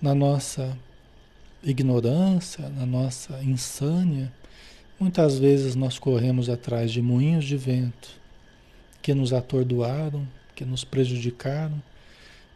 [0.00, 0.78] Na nossa
[1.62, 4.32] ignorância, na nossa insânia,
[5.00, 8.10] muitas vezes nós corremos atrás de moinhos de vento
[9.02, 11.82] que nos atordoaram, que nos prejudicaram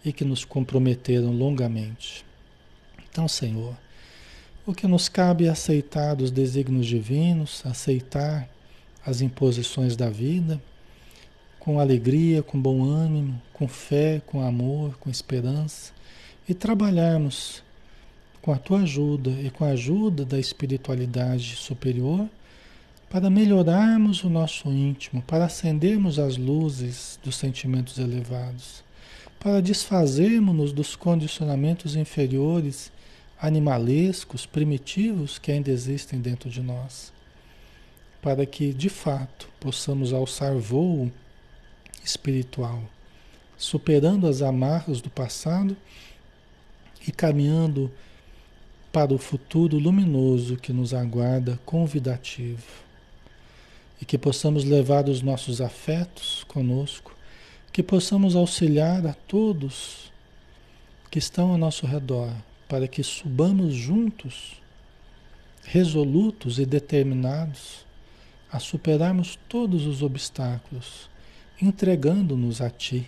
[0.04, 2.24] e que nos comprometeram longamente.
[3.10, 3.76] Então, Senhor,
[4.64, 8.48] o que nos cabe é aceitar os desígnios divinos, aceitar
[9.04, 10.62] as imposições da vida,
[11.58, 15.92] com alegria, com bom ânimo, com fé, com amor, com esperança,
[16.48, 17.62] e trabalharmos
[18.40, 22.28] com a tua ajuda e com a ajuda da espiritualidade superior
[23.08, 28.82] para melhorarmos o nosso íntimo, para acendermos as luzes dos sentimentos elevados,
[29.38, 32.90] para desfazermos-nos dos condicionamentos inferiores,
[33.42, 37.12] animalescos, primitivos que ainda existem dentro de nós,
[38.22, 41.10] para que de fato possamos alçar voo
[42.04, 42.80] espiritual,
[43.58, 45.76] superando as amarras do passado
[47.06, 47.90] e caminhando
[48.92, 52.62] para o futuro luminoso que nos aguarda convidativo.
[54.00, 57.16] E que possamos levar os nossos afetos conosco,
[57.72, 60.12] que possamos auxiliar a todos
[61.10, 62.32] que estão ao nosso redor,
[62.72, 64.54] para que subamos juntos,
[65.62, 67.84] resolutos e determinados,
[68.50, 71.10] a superarmos todos os obstáculos,
[71.60, 73.06] entregando-nos a Ti,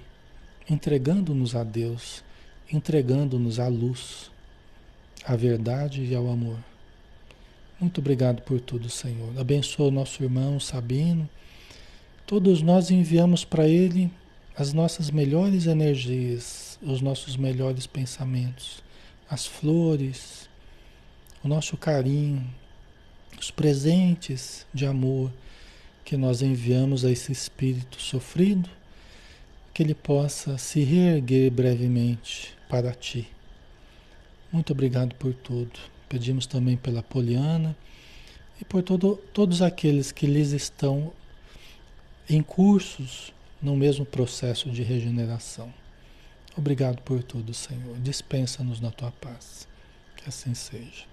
[0.69, 2.23] entregando-nos a Deus,
[2.71, 4.31] entregando-nos à luz
[5.25, 6.59] à verdade e ao amor.
[7.81, 9.33] Muito obrigado por tudo, Senhor.
[9.39, 11.27] Abençoa o nosso irmão Sabino.
[12.27, 14.13] Todos nós enviamos para ele
[14.55, 18.85] as nossas melhores energias, os nossos melhores pensamentos,
[19.35, 20.49] as flores,
[21.43, 22.43] o nosso carinho,
[23.39, 25.31] os presentes de amor
[26.05, 28.69] que nós enviamos a esse espírito sofrido,
[29.75, 33.29] que ele possa se reerguer brevemente para ti
[34.55, 35.73] muito obrigado por tudo.
[36.09, 37.77] Pedimos também pela Poliana
[38.61, 41.13] e por todo, todos aqueles que lhes estão
[42.31, 45.75] em cursos no mesmo processo de regeneração.
[46.57, 47.99] Obrigado por tudo, Senhor.
[47.99, 49.67] Dispensa-nos na tua paz.
[50.17, 51.05] Que assim seja.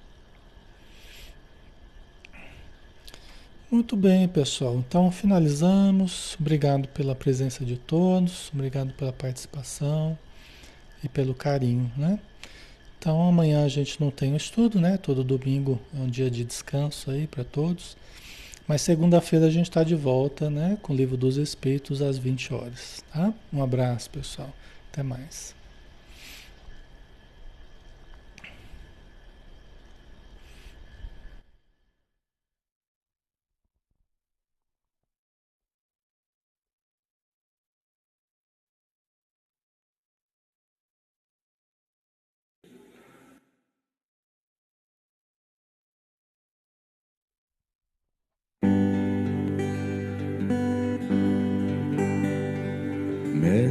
[3.72, 4.76] Muito bem, pessoal.
[4.76, 6.36] Então finalizamos.
[6.38, 10.18] Obrigado pela presença de todos, obrigado pela participação
[11.02, 12.20] e pelo carinho, né?
[13.00, 14.98] Então amanhã a gente não tem o estudo, né?
[14.98, 17.96] Todo domingo é um dia de descanso aí para todos.
[18.68, 20.78] Mas segunda-feira a gente está de volta, né?
[20.82, 23.34] Com o livro dos Espíritos às 20 horas, tá?
[23.52, 24.54] Um abraço, pessoal.
[24.92, 25.56] Até mais.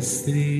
[0.01, 0.60] Mestre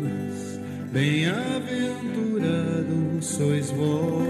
[0.91, 4.27] bem-aventurado sois vós,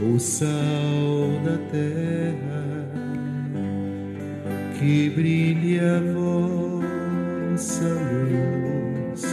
[0.00, 2.86] o sal da terra,
[4.78, 9.24] que brilhe a vossa luz,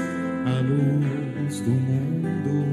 [0.45, 2.65] a luz do mundo.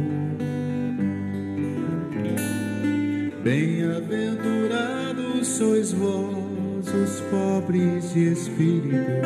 [3.42, 9.17] Bem-aventurados sois vós, os pobres de espírito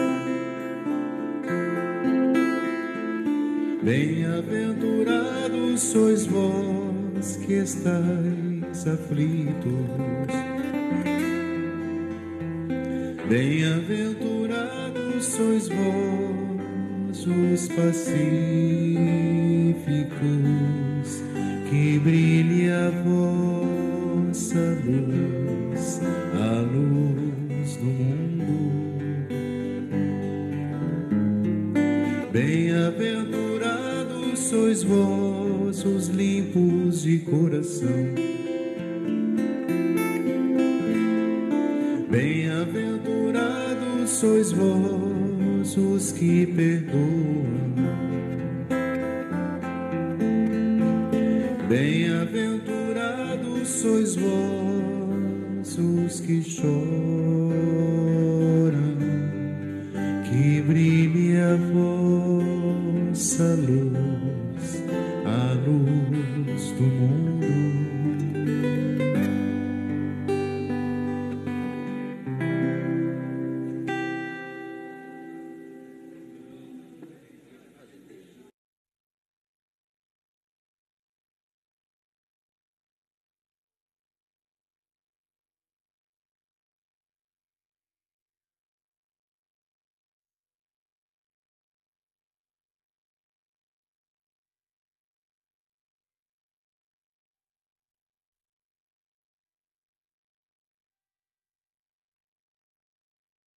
[7.47, 9.73] que estáis aflitos.
[13.29, 18.92] Bem-aventurados sois vós os pacíficos,